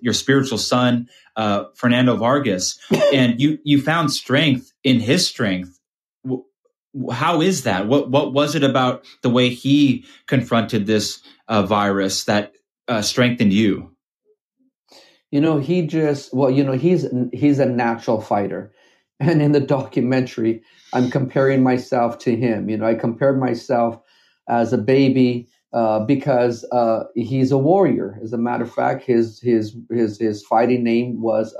[0.00, 2.78] your spiritual son, uh, Fernando Vargas,
[3.12, 5.79] and you you found strength in his strength.
[7.12, 7.86] How is that?
[7.86, 12.52] What what was it about the way he confronted this uh, virus that
[12.88, 13.94] uh, strengthened you?
[15.30, 18.72] You know, he just well, you know, he's he's a natural fighter,
[19.20, 20.62] and in the documentary,
[20.92, 22.68] I'm comparing myself to him.
[22.68, 24.00] You know, I compared myself
[24.48, 28.18] as a baby uh, because uh, he's a warrior.
[28.22, 31.54] As a matter of fact, his his his his fighting name was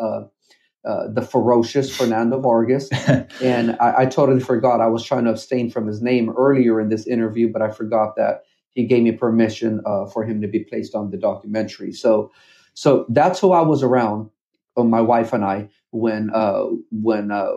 [0.84, 2.88] uh, the ferocious Fernando Vargas,
[3.42, 4.80] and I, I, totally forgot.
[4.80, 8.16] I was trying to abstain from his name earlier in this interview, but I forgot
[8.16, 11.92] that he gave me permission uh, for him to be placed on the documentary.
[11.92, 12.32] So,
[12.72, 14.30] so that's who I was around,
[14.76, 17.52] uh, my wife and I, when uh, when uh,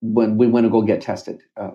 [0.00, 1.70] when we went to go get tested uh,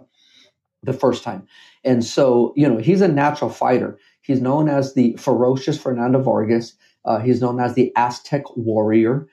[0.84, 1.48] the first time.
[1.84, 3.98] And so, you know, he's a natural fighter.
[4.22, 6.76] He's known as the ferocious Fernando Vargas.
[7.06, 9.28] Uh, he's known as the Aztec warrior.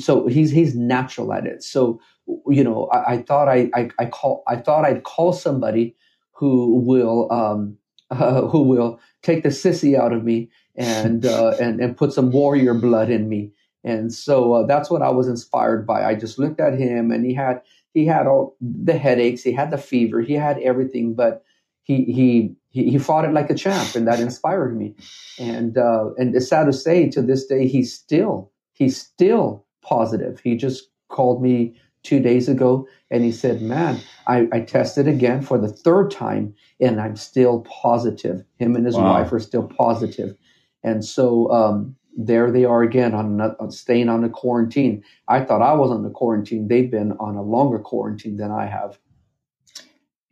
[0.00, 1.62] So he's he's natural at it.
[1.62, 2.00] So,
[2.46, 5.96] you know, I, I thought I, I, I call I thought I'd call somebody
[6.32, 7.76] who will um,
[8.10, 12.30] uh, who will take the sissy out of me and uh, and and put some
[12.30, 13.52] warrior blood in me.
[13.84, 16.04] And so uh, that's what I was inspired by.
[16.04, 17.62] I just looked at him, and he had
[17.94, 21.42] he had all the headaches, he had the fever, he had everything, but
[21.82, 24.94] he he he, he fought it like a champ, and that inspired me.
[25.38, 28.51] And uh, and it's sad to say, to this day, he's still
[28.82, 30.40] he's still positive.
[30.40, 35.42] He just called me two days ago and he said, Man, I, I tested again
[35.42, 38.44] for the third time and I'm still positive.
[38.58, 39.12] Him and his wow.
[39.12, 40.36] wife are still positive.
[40.82, 45.04] And so um, there they are again on, on staying on the quarantine.
[45.28, 46.66] I thought I was on the quarantine.
[46.66, 48.98] They've been on a longer quarantine than I have.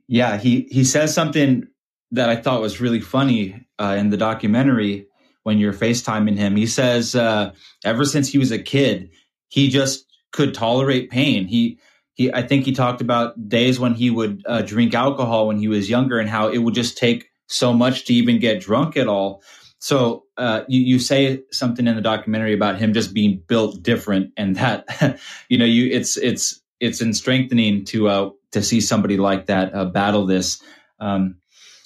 [0.09, 1.69] Yeah, he, he says something
[2.11, 5.07] that I thought was really funny uh, in the documentary
[5.43, 6.57] when you're FaceTiming him.
[6.57, 7.53] He says, uh,
[7.85, 9.11] ever since he was a kid,
[9.49, 11.47] he just could tolerate pain.
[11.47, 11.79] He
[12.15, 15.69] he I think he talked about days when he would uh, drink alcohol when he
[15.69, 19.09] was younger and how it would just take so much to even get drunk at
[19.09, 19.43] all.
[19.79, 24.33] So uh, you you say something in the documentary about him just being built different,
[24.37, 25.19] and that
[25.49, 29.75] you know you it's it's it's in strengthening to uh, to see somebody like that
[29.75, 30.63] uh, battle this.
[30.99, 31.40] Um,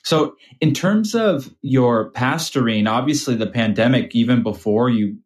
[0.04, 5.16] so in terms of your pastoring, obviously the pandemic, even before you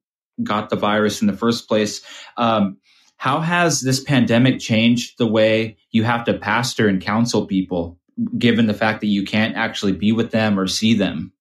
[0.42, 2.00] got the virus in the first place,
[2.36, 2.78] um,
[3.16, 7.98] how has this pandemic changed the way you have to pastor and counsel people,
[8.38, 11.32] given the fact that you can't actually be with them or see them?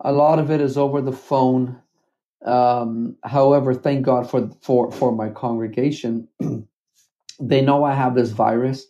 [0.00, 1.78] A lot of it is over the phone.
[2.44, 6.28] Um, however, thank God for for for my congregation.
[7.40, 8.86] they know I have this virus,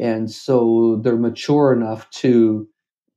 [0.00, 2.66] and so they're mature enough to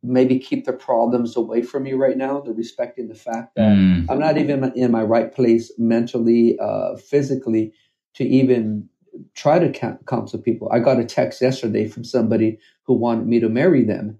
[0.04, 2.42] maybe keep their problems away from me right now.
[2.42, 4.06] They're respecting the fact that mm.
[4.10, 7.74] I'm not even in my right place mentally, uh, physically,
[8.16, 8.90] to even
[9.34, 10.70] try to counsel people.
[10.74, 14.20] I got a text yesterday from somebody who wanted me to marry them.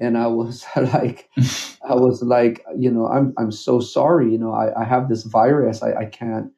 [0.00, 4.32] And I was like, I was like, you know, I'm I'm so sorry.
[4.32, 5.82] You know, I, I have this virus.
[5.82, 6.50] I, I can't,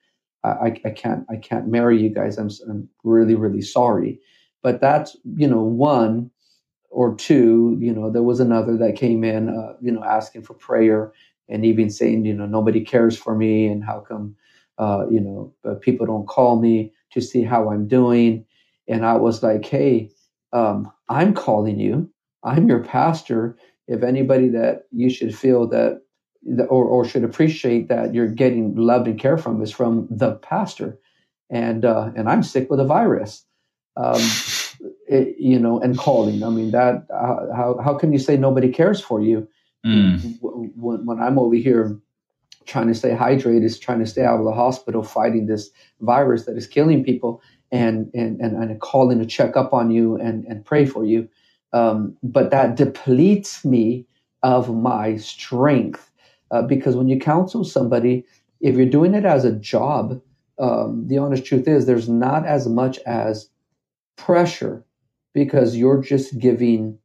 [0.44, 2.38] I, I can't, I can't marry you guys.
[2.38, 4.20] I'm I'm really really sorry.
[4.62, 6.30] But that's you know one
[6.90, 7.76] or two.
[7.80, 11.12] You know, there was another that came in, uh, you know, asking for prayer
[11.48, 14.36] and even saying, you know, nobody cares for me and how come,
[14.78, 18.44] uh, you know, uh, people don't call me to see how I'm doing.
[18.88, 20.10] And I was like, hey,
[20.52, 22.10] um, I'm calling you.
[22.44, 23.56] I'm your pastor.
[23.88, 26.02] If anybody that you should feel that,
[26.68, 30.98] or, or should appreciate that you're getting loved and care from is from the pastor.
[31.50, 33.44] And, uh, and I'm sick with a virus.
[34.02, 34.20] Um,
[35.08, 36.42] it, you know, and calling.
[36.42, 39.46] I mean, that, uh, how, how can you say nobody cares for you
[39.84, 40.38] mm.
[40.40, 41.98] when, when I'm over here
[42.66, 45.70] trying to stay hydrated, trying to stay out of the hospital, fighting this
[46.00, 47.42] virus that is killing people,
[47.72, 51.28] and and and, and calling to check up on you and and pray for you.
[51.72, 54.06] Um, but that depletes me
[54.42, 56.10] of my strength
[56.50, 58.24] uh, because when you counsel somebody,
[58.60, 60.20] if you're doing it as a job,
[60.58, 63.48] um, the honest truth is there's not as much as
[64.20, 64.84] pressure
[65.34, 66.98] because you're just giving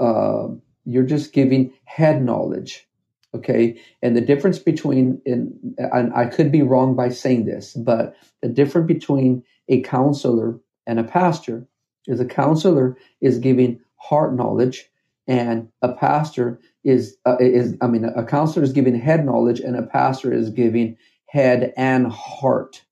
[0.00, 0.48] uh,
[0.84, 2.86] you're just giving head knowledge
[3.34, 3.80] okay?
[4.02, 8.48] And the difference between in and i could be wrong by saying this but the
[8.48, 11.66] difference between a counselor and a pastor
[12.06, 14.90] is a counselor is giving heart knowledge
[15.28, 19.76] and a pastor is uh, is i mean a counselor is giving head knowledge and
[19.76, 20.96] a pastor is giving
[21.30, 22.84] head and heart.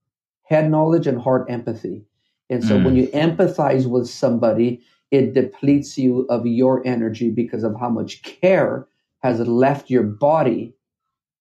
[0.44, 2.04] Head knowledge and heart empathy
[2.50, 2.84] and so mm.
[2.84, 4.80] when you empathize with somebody
[5.10, 8.86] it depletes you of your energy because of how much care
[9.22, 10.74] has left your body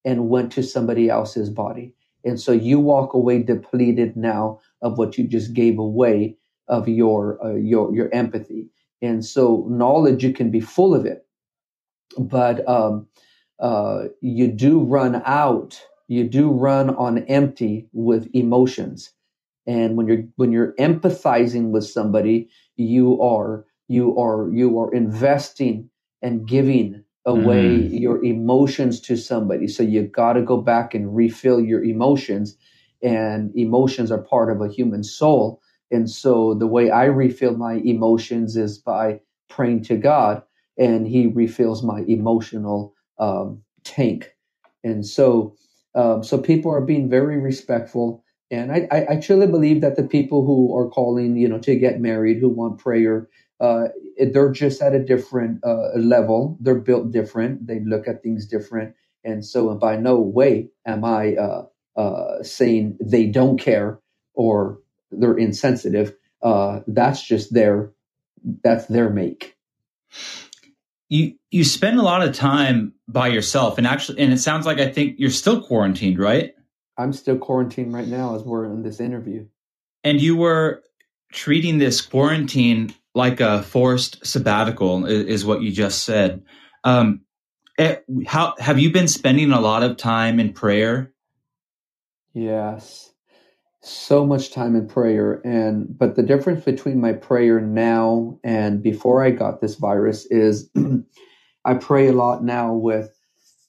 [0.04, 1.94] and went to somebody else's body.
[2.24, 6.36] And so you walk away depleted now of what you just gave away
[6.66, 8.68] of your uh, your your empathy.
[9.00, 11.26] And so knowledge you can be full of it,
[12.18, 13.06] but um,
[13.60, 15.80] uh, you do run out.
[16.08, 19.12] You do run on empty with emotions.
[19.68, 25.90] And when you're when you're empathizing with somebody, you are you are you are investing
[26.22, 28.00] and giving away mm.
[28.00, 29.68] your emotions to somebody.
[29.68, 32.56] So you got to go back and refill your emotions.
[33.02, 35.60] And emotions are part of a human soul.
[35.90, 40.42] And so the way I refill my emotions is by praying to God,
[40.76, 44.34] and He refills my emotional um, tank.
[44.82, 45.54] And so,
[45.94, 48.24] um, so people are being very respectful.
[48.50, 51.76] And I, I, I truly believe that the people who are calling, you know, to
[51.76, 53.28] get married, who want prayer,
[53.60, 53.88] uh,
[54.32, 56.56] they're just at a different uh, level.
[56.60, 57.66] They're built different.
[57.66, 58.94] They look at things different.
[59.24, 63.98] And so, by no way am I uh, uh saying they don't care
[64.34, 64.78] or
[65.10, 66.14] they're insensitive.
[66.42, 67.92] Uh, that's just their
[68.62, 69.56] that's their make.
[71.08, 74.78] You you spend a lot of time by yourself, and actually, and it sounds like
[74.78, 76.54] I think you're still quarantined, right?
[76.98, 79.46] I'm still quarantined right now as we're in this interview.
[80.02, 80.82] And you were
[81.32, 86.42] treating this quarantine like a forced sabbatical is, what you just said.
[86.84, 87.22] Um,
[87.78, 91.12] it, eh, how have you been spending a lot of time in prayer?
[92.32, 93.12] Yes,
[93.80, 99.24] so much time in prayer, and but the difference between my prayer now and before
[99.24, 100.70] I got this virus is
[101.64, 103.16] I pray a lot now with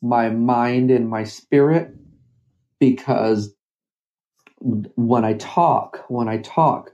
[0.01, 1.98] my mind and my spirit
[2.79, 3.53] because
[4.61, 6.91] when I talk, when I talk,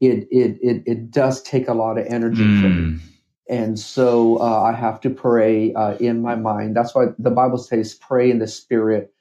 [0.00, 2.60] it it it, it does take a lot of energy mm.
[2.60, 2.98] from me.
[2.98, 3.08] Hmm.
[3.48, 6.74] And so uh, I have to pray uh, in my mind.
[6.74, 9.12] That's why the Bible says, "Pray in the Spirit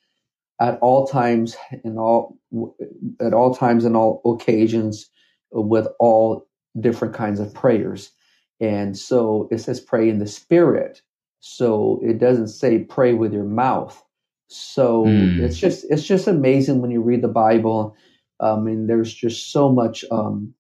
[0.60, 2.38] at all times, in all
[3.20, 5.10] at all times and all occasions,
[5.52, 6.48] with all
[6.80, 8.12] different kinds of prayers."
[8.60, 11.02] And so it says, "Pray in the Spirit."
[11.42, 14.03] So it doesn't say pray with your mouth.
[14.54, 15.40] So mm.
[15.40, 17.96] it's just it's just amazing when you read the Bible.
[18.40, 20.54] I mean, there's just so much um,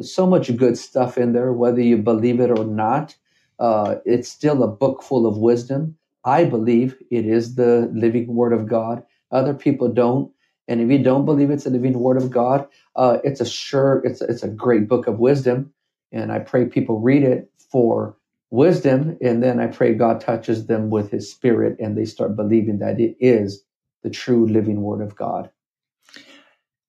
[0.00, 3.16] so much good stuff in there, whether you believe it or not.
[3.58, 5.96] Uh, it's still a book full of wisdom.
[6.24, 9.02] I believe it is the living Word of God.
[9.32, 10.32] Other people don't.
[10.68, 14.02] And if you don't believe it's a living Word of God, uh, it's a sure,
[14.04, 15.72] it's, it's a great book of wisdom.
[16.12, 18.16] And I pray people read it for
[18.50, 19.16] wisdom.
[19.20, 23.00] And then I pray God touches them with His Spirit and they start believing that
[23.00, 23.64] it is
[24.02, 25.50] the true living Word of God.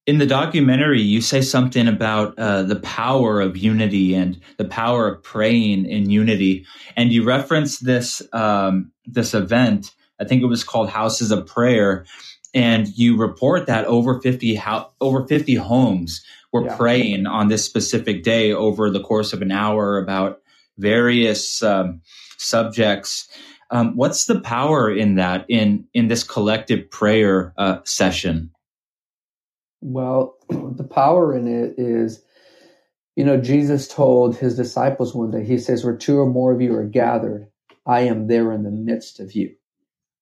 [0.07, 5.07] in the documentary, you say something about uh, the power of unity and the power
[5.07, 9.93] of praying in unity, and you reference this um, this event.
[10.19, 12.05] I think it was called Houses of Prayer,
[12.53, 16.75] and you report that over fifty ho- over fifty homes were yeah.
[16.75, 20.41] praying on this specific day over the course of an hour about
[20.77, 22.01] various um,
[22.37, 23.27] subjects.
[23.69, 28.51] Um, what's the power in that in in this collective prayer uh, session?
[29.81, 32.23] Well, the power in it is,
[33.15, 36.61] you know, Jesus told his disciples one day, he says, Where two or more of
[36.61, 37.47] you are gathered,
[37.85, 39.55] I am there in the midst of you.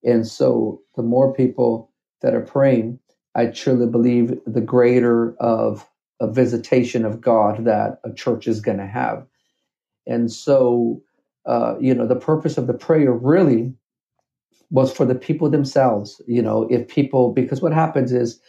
[0.04, 1.91] And so the more people
[2.22, 3.00] that are praying,
[3.36, 5.88] I truly believe the greater of
[6.20, 9.26] a visitation of God that a church is going to have.
[10.08, 11.02] And so,
[11.45, 13.74] uh, you know, the purpose of the prayer really
[14.72, 16.22] was for the people themselves.
[16.28, 18.39] You know, if people, because what happens is,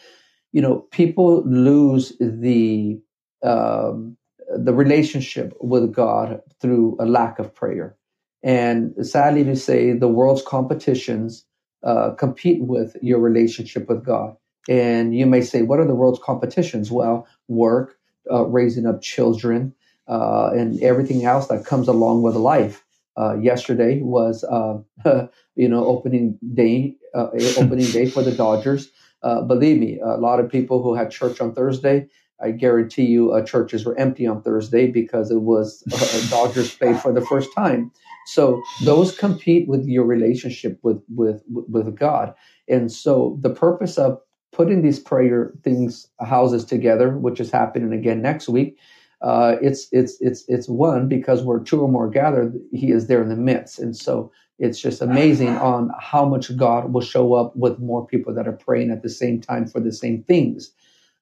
[0.52, 3.00] you know, people lose the
[3.42, 4.16] um,
[4.56, 7.96] the relationship with God through a lack of prayer.
[8.42, 11.44] And sadly to say, the world's competitions
[11.84, 14.34] uh, compete with your relationship with God.
[14.68, 16.90] And you may say, what are the world's competitions?
[16.90, 17.96] Well, work,
[18.30, 19.74] uh, raising up children,
[20.10, 22.84] uh, and everything else that comes along with life.
[23.16, 24.78] Uh, yesterday was, uh,
[25.56, 28.90] you know, opening day, uh, opening day for the Dodgers.
[29.22, 32.08] Uh, believe me, a lot of people who had church on Thursday,
[32.42, 36.98] I guarantee you, uh, churches were empty on Thursday because it was uh, Dodgers played
[36.98, 37.92] for the first time.
[38.26, 42.34] So those compete with your relationship with with with God,
[42.68, 44.20] and so the purpose of
[44.52, 48.78] putting these prayer things houses together, which is happening again next week.
[49.22, 53.22] Uh, it's it's it's it's one because where two or more gathered, He is there
[53.22, 57.56] in the midst, and so it's just amazing on how much God will show up
[57.56, 60.70] with more people that are praying at the same time for the same things.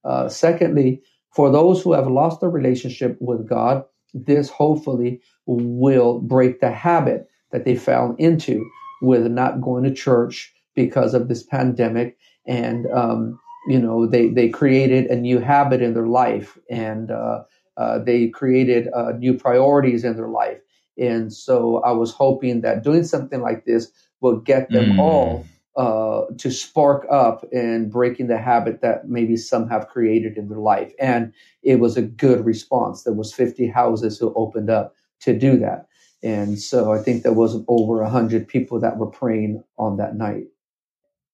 [0.05, 1.01] Uh, secondly,
[1.33, 7.29] for those who have lost their relationship with God, this hopefully will break the habit
[7.53, 8.69] that they fell into
[9.03, 12.17] with not going to church because of this pandemic.
[12.47, 13.39] And, um,
[13.69, 17.45] you know, they, they created a new habit in their life and uh,
[17.79, 20.59] uh, they created uh, new priorities in their life.
[20.99, 24.99] And so I was hoping that doing something like this will get them mm.
[24.99, 30.49] all uh, to spark up and breaking the habit that maybe some have created in
[30.49, 30.93] their life.
[30.99, 33.05] And it was a good response.
[33.05, 35.87] There was 50 houses who opened up to do that.
[36.21, 40.47] And so I think there was over 100 people that were praying on that night.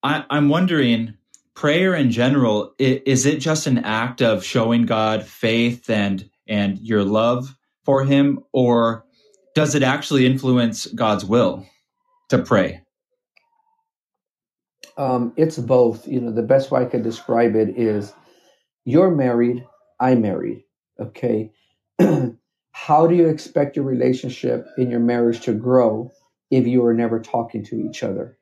[0.02, 1.14] I, I'm wondering,
[1.54, 7.04] prayer in general, is it just an act of showing God faith and and your
[7.04, 9.04] love for him or
[9.54, 11.66] does it actually influence God's will
[12.28, 12.82] to pray?
[14.96, 16.06] Um, it's both.
[16.06, 18.12] You know, the best way I could describe it is
[18.84, 19.64] you're married,
[20.00, 20.64] I'm married.
[21.00, 21.50] Okay.
[22.72, 26.10] How do you expect your relationship in your marriage to grow
[26.50, 28.36] if you are never talking to each other?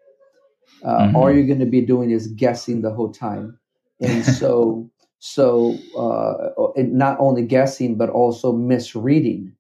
[0.82, 1.16] Uh, mm-hmm.
[1.16, 3.58] All you're going to be doing is guessing the whole time.
[4.00, 4.90] And so,
[5.24, 9.52] so uh, not only guessing, but also misreading.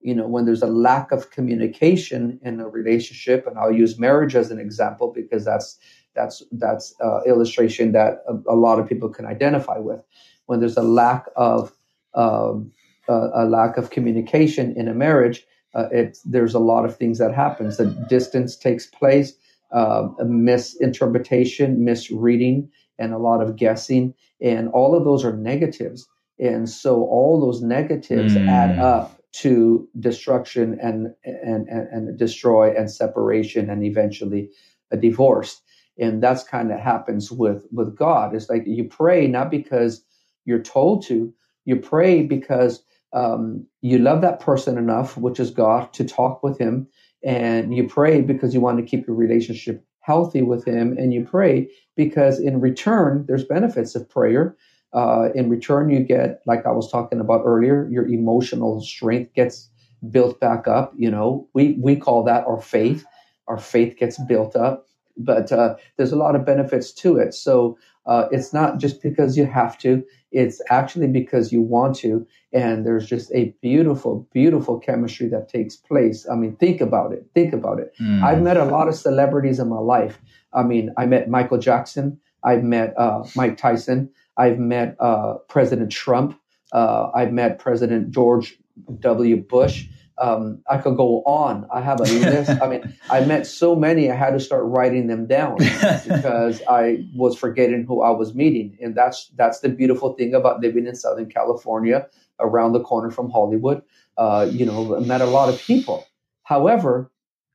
[0.00, 4.34] You know when there's a lack of communication in a relationship and i'll use marriage
[4.34, 5.78] as an example because that's
[6.16, 10.00] that's that's uh, illustration that a, a, lot of people can identify with.
[10.46, 11.72] When there's a lack of
[12.14, 12.72] um,
[13.06, 17.34] a lack of communication in a marriage uh, it, there's a lot of things that
[17.34, 17.76] happens.
[17.76, 19.34] The distance takes place
[19.72, 22.70] uh, misinterpretation misreading
[23.02, 27.62] and a lot of guessing and all of those are negatives and so all those
[27.62, 28.48] negatives mm.
[28.48, 34.50] add up to destruction and, and, and, and destroy and separation and eventually
[34.90, 35.60] a divorce.
[35.98, 38.34] And that's kind of happens with, with God.
[38.34, 40.04] It's like you pray not because
[40.44, 41.32] you're told to,
[41.64, 42.82] you pray because
[43.12, 46.88] um, you love that person enough, which is God, to talk with him.
[47.24, 50.96] And you pray because you want to keep your relationship healthy with him.
[50.98, 54.56] And you pray because in return, there's benefits of prayer
[54.92, 59.70] uh, in return, you get, like I was talking about earlier, your emotional strength gets
[60.10, 60.92] built back up.
[60.96, 63.04] You know, we we call that our faith.
[63.48, 64.86] Our faith gets built up,
[65.16, 67.34] but uh, there's a lot of benefits to it.
[67.34, 67.76] So
[68.06, 72.26] uh, it's not just because you have to; it's actually because you want to.
[72.52, 76.26] And there's just a beautiful, beautiful chemistry that takes place.
[76.30, 77.26] I mean, think about it.
[77.34, 77.94] Think about it.
[78.00, 78.22] Mm.
[78.22, 80.20] I've met a lot of celebrities in my life.
[80.52, 82.18] I mean, I met Michael Jackson.
[82.44, 84.10] I've met uh, Mike Tyson.
[84.36, 86.38] I've met uh, President Trump.
[86.72, 88.58] Uh, I've met President George
[89.00, 89.36] W.
[89.36, 89.86] Bush.
[90.22, 91.66] Um, I could go on.
[91.74, 92.50] I have a list.
[92.62, 95.56] I mean, I met so many, I had to start writing them down
[96.06, 98.78] because I was forgetting who I was meeting.
[98.80, 102.06] And that's that's the beautiful thing about living in Southern California,
[102.38, 103.82] around the corner from Hollywood.
[104.16, 106.06] Uh, you know, I met a lot of people.
[106.44, 107.10] However,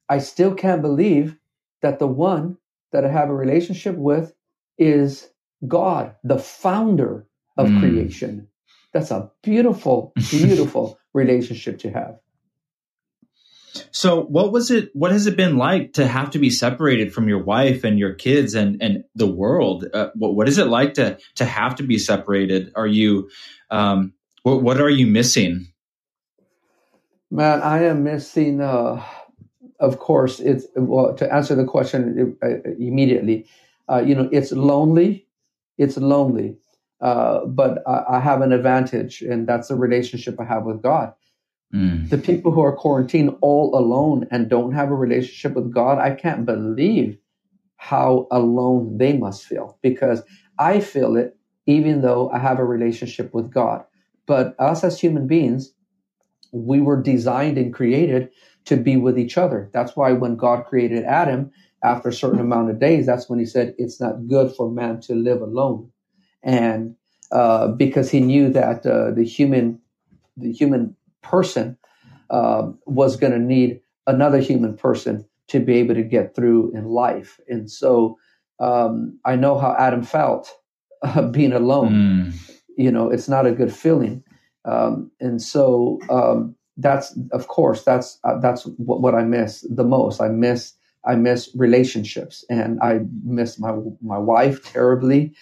[0.10, 1.38] I still can't believe
[1.82, 2.58] that the one
[2.92, 4.34] that I have a relationship with
[4.78, 5.30] is
[5.68, 7.80] God, the founder of mm.
[7.80, 8.48] creation.
[8.94, 12.20] That's a beautiful, beautiful relationship to have.
[13.92, 17.28] So what was it what has it been like to have to be separated from
[17.28, 19.86] your wife and your kids and and the world?
[19.94, 22.72] Uh, what what is it like to to have to be separated?
[22.76, 23.30] Are you
[23.70, 24.14] um
[24.44, 25.68] what what are you missing?
[27.30, 29.04] Man, I am missing uh
[29.80, 33.46] of course it's well to answer the question uh, immediately.
[33.90, 35.26] Uh, you know, it's lonely.
[35.78, 36.58] It's lonely.
[37.00, 41.14] Uh, but I, I, have an advantage, and that's the relationship I have with God.
[41.74, 42.10] Mm.
[42.10, 46.12] The people who are quarantined all alone and don't have a relationship with God, I
[46.12, 47.18] can't believe
[47.76, 50.24] how alone they must feel because
[50.58, 53.84] I feel it even though I have a relationship with God.
[54.26, 55.74] But us as human beings,
[56.52, 58.30] we were designed and created
[58.66, 59.70] to be with each other.
[59.74, 61.52] That's why when God created Adam,
[61.84, 65.00] after a certain amount of days, that's when he said, It's not good for man
[65.02, 65.92] to live alone
[66.44, 66.96] and
[67.32, 69.80] uh, because he knew that uh, the human
[70.38, 70.96] the human
[71.28, 71.78] person
[72.30, 76.86] uh, was going to need another human person to be able to get through in
[76.86, 78.18] life, and so
[78.60, 80.52] um, I know how Adam felt
[81.32, 81.94] being alone.
[81.94, 82.54] Mm.
[82.78, 84.24] You know, it's not a good feeling,
[84.66, 89.84] um, and so um, that's of course that's uh, that's what, what I miss the
[89.84, 90.22] most.
[90.22, 90.74] I miss
[91.06, 95.34] I miss relationships, and I miss my my wife terribly.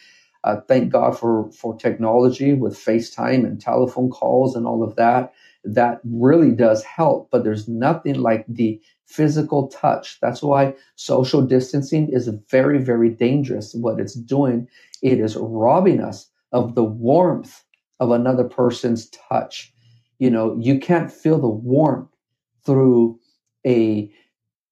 [0.43, 5.33] Uh, thank God for for technology with FaceTime and telephone calls and all of that.
[5.65, 10.19] That really does help, but there's nothing like the physical touch.
[10.21, 13.73] That's why social distancing is very, very dangerous.
[13.73, 14.67] What it's doing,
[15.01, 17.63] it is robbing us of the warmth
[17.99, 19.73] of another person's touch.
[20.19, 22.09] You know, you can't feel the warmth
[22.65, 23.19] through
[23.65, 24.11] a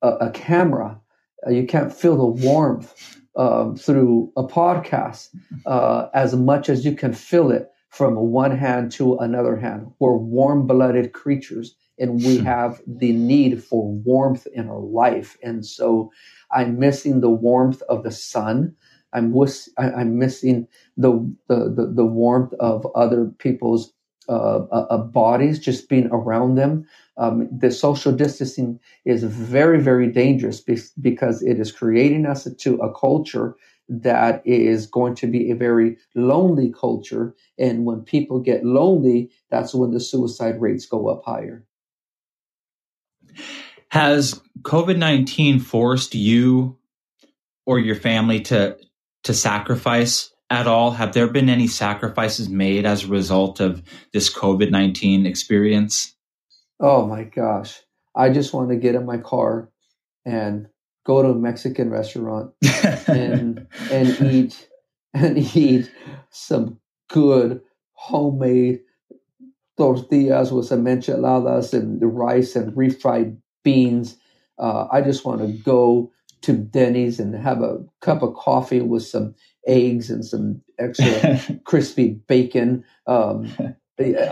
[0.01, 0.99] a, a camera.
[1.45, 5.29] Uh, you can't feel the warmth um, through a podcast
[5.65, 9.91] uh, as much as you can feel it from one hand to another hand.
[9.99, 12.45] We're warm blooded creatures and we hmm.
[12.45, 15.37] have the need for warmth in our life.
[15.43, 16.11] And so
[16.51, 18.75] I'm missing the warmth of the sun.
[19.13, 20.67] I'm, wiss- I'm missing
[20.97, 21.11] the,
[21.47, 23.93] the, the, the warmth of other people's
[24.27, 26.87] uh, uh, uh, bodies, just being around them.
[27.17, 32.75] Um, the social distancing is very, very dangerous be- because it is creating us to
[32.77, 33.55] a culture
[34.01, 37.35] that is going to be a very lonely culture.
[37.57, 41.65] And when people get lonely, that's when the suicide rates go up higher.
[43.89, 46.77] Has COVID 19 forced you
[47.65, 48.77] or your family to,
[49.23, 50.91] to sacrifice at all?
[50.91, 56.15] Have there been any sacrifices made as a result of this COVID 19 experience?
[56.79, 57.81] Oh my gosh.
[58.15, 59.69] I just want to get in my car
[60.25, 60.67] and
[61.05, 62.51] go to a Mexican restaurant
[63.07, 64.69] and and eat
[65.13, 65.91] and eat
[66.29, 66.79] some
[67.09, 67.61] good
[67.93, 68.79] homemade
[69.77, 74.17] tortillas with some enchiladas and the rice and refried beans.
[74.59, 79.03] Uh, I just want to go to Denny's and have a cup of coffee with
[79.03, 79.33] some
[79.65, 82.83] eggs and some extra crispy bacon.
[83.07, 83.51] Um,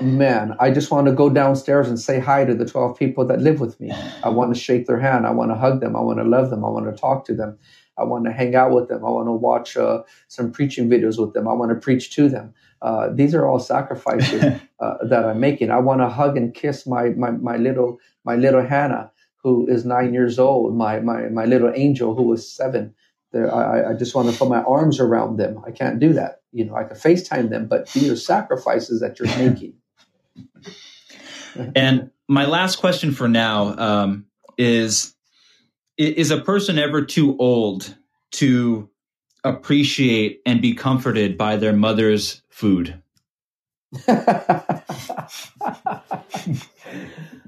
[0.01, 3.41] man, I just want to go downstairs and say hi to the 12 people that
[3.41, 3.91] live with me.
[4.24, 5.28] I want to shake their hand.
[5.28, 5.95] I want to hug them.
[5.95, 6.66] I want to love them.
[6.66, 7.57] I want to talk to them.
[7.97, 9.05] I want to hang out with them.
[9.05, 11.47] I want to watch uh, some preaching videos with them.
[11.47, 12.53] I want to preach to them.
[12.82, 14.43] Uh, these are all sacrifices
[14.80, 15.70] uh, that I'm making.
[15.70, 19.12] I want to hug and kiss my, my, my little my little Hannah
[19.43, 22.93] who is nine years old, my my my little angel who was seven.
[23.32, 25.62] There, I, I just want to put my arms around them.
[25.66, 26.41] I can't do that.
[26.52, 29.74] You know, I can FaceTime them, but these are sacrifices that you're making.
[31.76, 34.26] and my last question for now um,
[34.58, 35.16] is:
[35.97, 37.95] Is a person ever too old
[38.32, 38.89] to
[39.43, 43.02] appreciate and be comforted by their mother's food?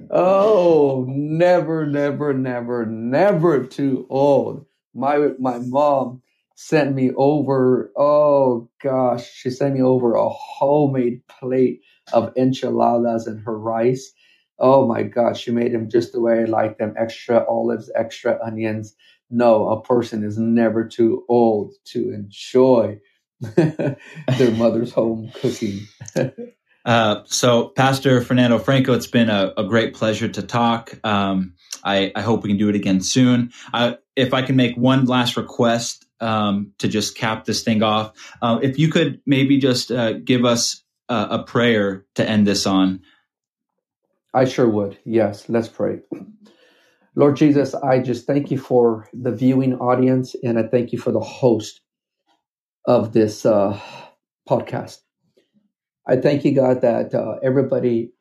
[0.10, 4.66] oh, never, never, never, never too old.
[4.94, 6.23] My my mom
[6.64, 7.92] sent me over.
[7.98, 11.82] Oh gosh, she sent me over a homemade plate
[12.14, 14.14] of enchiladas and her rice.
[14.60, 18.40] Oh my God, she made them just the way I like them: extra olives, extra
[18.44, 18.96] onions.
[19.30, 23.00] No, a person is never too old to enjoy
[23.42, 25.82] their mother's home cooking.
[26.86, 31.00] Uh, so, Pastor Fernando Franco, it's been a, a great pleasure to talk.
[31.06, 33.54] Um, I, I, hope we can do it again soon.
[34.18, 38.60] If I can make one last request um, to just cap this thing off, uh,
[38.62, 43.02] if you could maybe just uh, give us a, a prayer to end this on.
[44.34, 44.98] I sure would.
[45.06, 46.00] Yes, let's pray.
[47.16, 51.12] Lord Jesus, I just thank you for the viewing audience and I thank you for
[51.12, 51.82] the host
[52.88, 53.80] of this uh,
[54.50, 55.00] podcast.
[56.08, 58.12] I thank you, God, that uh, everybody,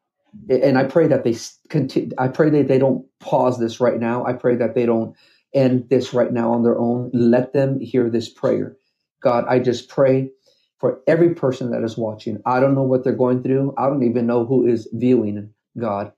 [0.48, 1.36] and I pray that they
[1.68, 2.10] continue.
[2.18, 4.24] I pray that they don't pause this right now.
[4.24, 5.16] I pray that they don't
[5.54, 7.10] end this right now on their own.
[7.12, 8.76] Let them hear this prayer.
[9.22, 10.30] God, I just pray
[10.78, 12.42] for every person that is watching.
[12.44, 13.74] I don't know what they're going through.
[13.78, 16.12] I don't even know who is viewing, God.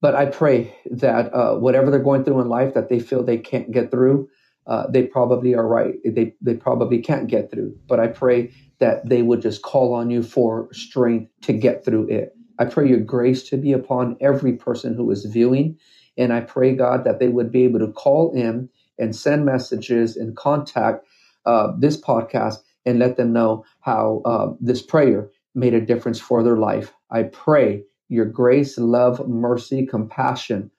[0.00, 3.38] But I pray that uh, whatever they're going through in life that they feel they
[3.38, 4.28] can't get through,
[4.66, 5.94] uh, they probably are right.
[6.04, 7.76] They, they probably can't get through.
[7.88, 12.08] But I pray that they would just call on you for strength to get through
[12.08, 12.34] it.
[12.58, 15.78] I pray your grace to be upon every person who is viewing.
[16.18, 20.16] And I pray, God, that they would be able to call in and send messages
[20.16, 21.06] and contact
[21.46, 26.42] uh, this podcast and let them know how uh, this prayer made a difference for
[26.42, 26.92] their life.
[27.10, 30.70] I pray your grace, love, mercy, compassion,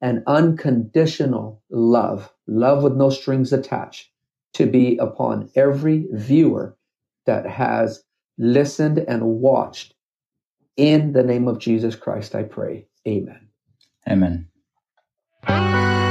[0.00, 4.10] and unconditional love, love with no strings attached,
[4.54, 6.76] to be upon every viewer
[7.24, 8.02] that has
[8.38, 9.94] listened and watched.
[10.76, 12.86] In the name of Jesus Christ, I pray.
[13.06, 13.48] Amen.
[14.08, 14.48] Amen.
[15.48, 16.05] Música